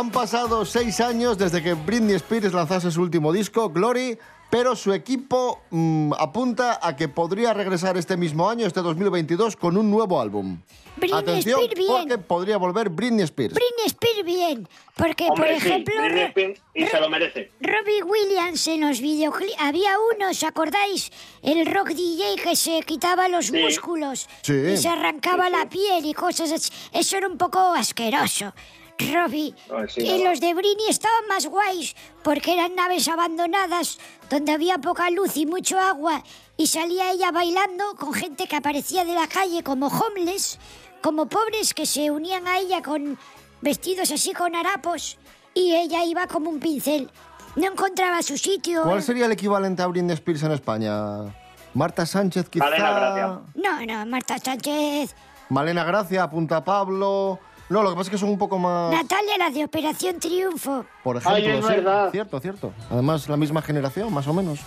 Han 0.03 0.11
pasado 0.11 0.65
seis 0.65 1.01
años 1.01 1.39
desde 1.39 1.63
que 1.63 1.75
Britney 1.75 2.17
Spears 2.17 2.53
lanzase 2.53 2.91
su 2.91 3.01
último 3.03 3.33
disco, 3.33 3.69
Glory, 3.71 4.19
pero 4.51 4.75
su 4.75 4.93
equipo 4.93 5.61
mm, 5.71 6.15
apunta 6.19 6.81
a 6.83 6.97
que 6.97 7.07
podría 7.07 7.55
regresar 7.55 7.97
este 7.97 8.17
mismo 8.17 8.51
año, 8.51 8.67
este 8.67 8.81
2022, 8.83 9.55
con 9.55 9.77
un 9.77 9.93
nuevo 9.93 10.21
álbum. 10.21 10.59
Britney 10.97 11.21
Atención, 11.21 11.61
Spears 11.61 11.79
bien. 11.79 11.89
porque 12.09 12.19
podría 12.19 12.57
volver 12.57 12.89
Britney 12.89 13.23
Spears. 13.23 13.55
Britney 13.55 13.87
Spears 13.87 14.25
bien. 14.25 14.69
Porque, 14.97 15.29
Hombre, 15.29 15.53
por 15.53 15.61
sí, 15.63 15.69
ejemplo, 15.69 15.95
Britney 16.03 16.23
Spears, 16.25 16.61
y 16.75 16.87
se 16.87 17.01
lo 17.01 17.09
merece. 17.09 17.53
Robbie 17.61 18.03
Williams 18.03 18.67
en 18.67 18.81
los 18.81 19.01
videoclips. 19.01 19.55
Había 19.61 19.93
uno, 20.17 20.31
¿os 20.31 20.43
acordáis? 20.43 21.13
El 21.45 21.65
rock 21.73 21.91
DJ 21.91 22.43
que 22.43 22.57
se 22.57 22.81
quitaba 22.83 23.29
los 23.29 23.47
Sí. 23.47 23.53
músculos 23.63 24.29
Sí. 24.43 24.53
y 24.53 24.77
se 24.79 24.89
arrancaba 24.89 25.49
la 25.49 25.69
piel 25.69 26.05
y 26.05 26.13
cosas 26.13 26.51
así. 26.51 26.73
Eso 26.93 27.17
era 27.19 27.29
un 27.29 27.39
poco 27.39 27.61
asqueroso. 27.73 28.53
Robbie. 28.99 29.55
Ay, 29.75 29.87
sí, 29.89 30.01
y 30.03 30.19
no. 30.23 30.31
los 30.31 30.41
de 30.41 30.55
Britney 30.55 30.87
estaban 30.89 31.27
más 31.29 31.47
guays 31.47 31.95
porque 32.23 32.55
eran 32.55 32.75
naves 32.75 33.09
abandonadas 33.09 33.99
donde 34.31 34.53
había 34.53 34.79
poca 34.79 35.11
luz 35.11 35.37
y 35.37 35.47
mucho 35.47 35.79
agua 35.79 36.23
y 36.57 36.67
salía 36.67 37.11
ella 37.11 37.33
bailando 37.33 37.97
con 37.97 38.13
gente 38.13 38.47
que 38.47 38.57
aparecía 38.57 39.05
de 39.05 39.15
la 39.15 39.27
calle 39.27 39.63
como 39.63 39.89
homeless, 39.89 40.59
como 41.01 41.27
pobres 41.27 41.75
que 41.75 41.87
se 41.87 42.11
unían 42.11 42.47
a 42.47 42.59
ella 42.59 42.83
con 42.83 43.19
vestidos 43.61 44.11
así 44.11 44.33
con 44.33 44.55
harapos 44.55 45.19
y 45.55 45.75
ella 45.75 46.05
iba 46.05 46.27
como 46.27 46.51
un 46.51 46.61
pincel. 46.61 47.11
No 47.57 47.67
encontraba 47.67 48.23
su 48.23 48.39
sitio. 48.39 48.83
¿Cuál 48.83 49.03
sería 49.03 49.27
el 49.27 49.33
equivalente 49.33 49.83
a 49.83 49.87
Britney 49.87 50.15
Spears 50.15 50.43
en 50.45 50.53
España? 50.53 51.35
Marta 51.75 52.07
Sánchez, 52.07 52.49
quizá. 52.49 52.65
Malena 52.65 52.91
Gracia. 52.93 53.41
No, 53.55 53.87
no, 53.87 54.07
Marta 54.07 54.39
Sánchez. 54.39 55.15
Malena 55.49 55.85
Gracia, 55.85 56.23
apunta 56.23 56.65
Pablo. 56.65 57.39
No, 57.69 57.83
lo 57.83 57.91
que 57.91 57.97
pasa 57.97 58.09
es 58.09 58.11
que 58.11 58.19
son 58.19 58.29
un 58.29 58.39
poco 58.39 58.59
más. 58.59 58.93
Natalia, 58.93 59.39
la 59.39 59.51
de 59.51 59.65
Operación 59.65 60.19
Triunfo. 60.21 60.85
Por 61.03 61.17
ejemplo, 61.17 61.37
Ay, 61.37 61.47
es 61.47 61.65
sí, 61.65 61.71
verdad. 61.73 62.11
Cierto, 62.11 62.41
cierto. 62.41 62.73
Además, 62.91 63.29
la 63.29 63.37
misma 63.37 63.63
generación, 63.63 64.13
más 64.13 64.27
o 64.27 64.35
menos. 64.35 64.59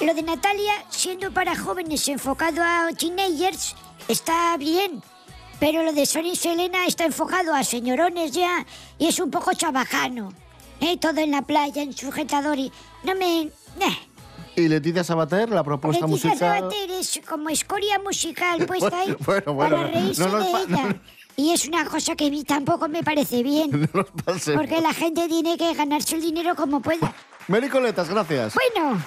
Lo 0.00 0.14
de 0.14 0.22
Natalia, 0.22 0.72
siendo 0.88 1.30
para 1.32 1.56
jóvenes 1.56 2.08
enfocado 2.08 2.62
a 2.62 2.88
teenagers, 2.98 3.76
está 4.08 4.56
bien. 4.56 5.02
Pero 5.60 5.82
lo 5.82 5.92
de 5.92 6.04
Sony 6.06 6.34
Selena 6.34 6.86
está 6.86 7.04
enfocado 7.04 7.54
a 7.54 7.64
señorones 7.64 8.32
ya 8.32 8.66
y 8.98 9.06
es 9.06 9.18
un 9.20 9.30
poco 9.30 9.52
chabajano. 9.54 10.32
¿eh? 10.80 10.96
Todo 10.98 11.20
en 11.20 11.30
la 11.30 11.42
playa, 11.42 11.82
en 11.82 11.92
sujetador 11.94 12.58
y... 12.58 12.70
No 13.04 13.14
me... 13.14 13.42
eh. 13.42 13.50
Y 14.56 14.68
Leticia 14.68 15.04
Sabater, 15.04 15.50
la 15.50 15.62
propuesta 15.64 16.06
Leticia 16.06 16.28
musical. 16.30 16.58
Sabater 16.60 16.90
es 16.90 17.20
como 17.28 17.48
escoria 17.50 17.98
musical 17.98 18.64
puesta 18.66 18.98
ahí 19.00 19.14
Bueno, 19.26 19.54
bueno, 19.54 19.76
para 19.76 19.88
reírse 19.88 20.26
no 20.28 20.38
de 20.38 20.50
pa- 20.50 20.60
ella. 20.62 20.96
Y 21.36 21.52
es 21.52 21.66
una 21.68 21.84
cosa 21.84 22.16
que 22.16 22.26
a 22.26 22.30
mí 22.30 22.44
tampoco 22.44 22.88
me 22.88 23.02
parece 23.02 23.42
bien. 23.42 23.70
No 23.94 24.06
nos. 24.26 24.44
Porque 24.54 24.80
la 24.80 24.92
gente 24.94 25.28
tiene 25.28 25.56
que 25.56 25.74
ganarse 25.74 26.16
el 26.16 26.22
dinero 26.22 26.54
como 26.56 26.80
pueda. 26.80 27.12
Mericoletas, 27.48 28.08
gracias. 28.08 28.54
Bueno, 28.54 29.00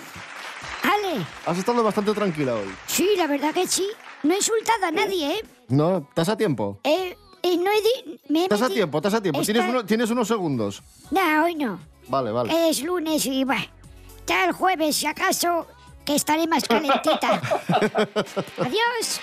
Ale, 0.83 1.25
Has 1.45 1.57
estado 1.57 1.83
bastante 1.83 2.13
tranquila 2.13 2.55
hoy. 2.55 2.69
sí, 2.87 3.09
la 3.17 3.27
verdad 3.27 3.53
que 3.53 3.67
sí. 3.67 3.87
No 4.23 4.33
he 4.33 4.37
insultado 4.37 4.85
a 4.85 4.91
nadie, 4.91 5.31
¿eh? 5.33 5.45
No, 5.69 5.97
estás 6.09 6.29
a 6.29 6.37
tiempo. 6.37 6.79
Eh, 6.83 7.15
eh, 7.41 7.57
no 7.57 7.69
he 7.71 7.81
di- 7.81 8.19
me 8.29 8.39
he 8.41 8.43
Estás 8.43 8.61
a 8.61 8.67
tiempo, 8.69 8.97
estás 8.97 9.13
a 9.13 9.21
tiempo. 9.21 9.41
Está- 9.41 9.53
Tienes, 9.53 9.69
uno- 9.69 9.85
tienes 9.85 10.09
unos 10.09 10.27
segundos. 10.27 10.83
No, 11.11 11.43
hoy 11.45 11.55
no. 11.55 11.79
Vale, 12.07 12.31
vale. 12.31 12.69
Es 12.69 12.81
lunes 12.83 13.25
y 13.25 13.43
bueno, 13.43 13.65
ya 14.27 14.45
el 14.45 14.51
jueves, 14.51 14.95
si 14.95 15.05
acaso, 15.07 15.67
que 16.05 16.15
estaré 16.15 16.47
más 16.47 16.63
calentita. 16.65 17.41
Adiós. 18.57 19.21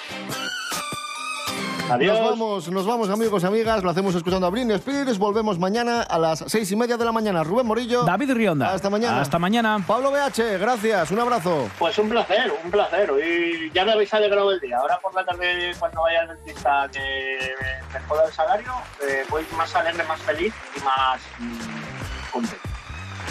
Adiós. 1.88 2.18
Nos 2.18 2.30
vamos, 2.30 2.68
nos 2.68 2.86
vamos, 2.86 3.10
amigos 3.10 3.42
y 3.42 3.46
amigas. 3.46 3.82
Lo 3.84 3.90
hacemos 3.90 4.14
escuchando 4.14 4.46
a 4.46 4.50
Britney 4.50 4.76
Spears. 4.76 5.18
Volvemos 5.18 5.58
mañana 5.58 6.02
a 6.02 6.18
las 6.18 6.44
seis 6.48 6.70
y 6.72 6.76
media 6.76 6.96
de 6.96 7.04
la 7.04 7.12
mañana. 7.12 7.44
Rubén 7.44 7.66
Morillo. 7.66 8.02
David 8.02 8.32
Rionda. 8.32 8.72
Hasta 8.72 8.90
mañana. 8.90 9.20
Hasta 9.20 9.38
mañana. 9.38 9.78
Pablo 9.86 10.10
BH, 10.10 10.58
gracias. 10.58 11.10
Un 11.12 11.20
abrazo. 11.20 11.68
Pues 11.78 11.96
un 11.98 12.08
placer, 12.08 12.52
un 12.64 12.70
placer. 12.70 13.12
Y 13.24 13.70
ya 13.72 13.84
me 13.84 13.92
habéis 13.92 14.12
alegrado 14.12 14.50
el 14.50 14.60
día. 14.60 14.78
Ahora 14.78 14.98
por 15.00 15.14
la 15.14 15.24
tarde, 15.24 15.72
cuando 15.78 16.02
vaya 16.02 16.22
al 16.22 16.28
dentista 16.28 16.88
que 16.92 17.54
me 17.92 18.00
joda 18.00 18.26
el 18.26 18.32
salario, 18.32 18.72
eh, 19.08 19.24
voy 19.30 19.44
más 19.56 19.74
alegre, 19.76 20.02
más 20.04 20.20
feliz 20.22 20.52
y 20.76 20.80
más 20.84 21.20
mm, 21.38 22.32
contento. 22.32 22.68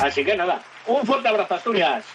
Así 0.02 0.24
que 0.24 0.36
nada, 0.36 0.62
un 0.88 1.06
fuerte 1.06 1.28
abrazo, 1.28 1.56
Asturias. 1.56 2.06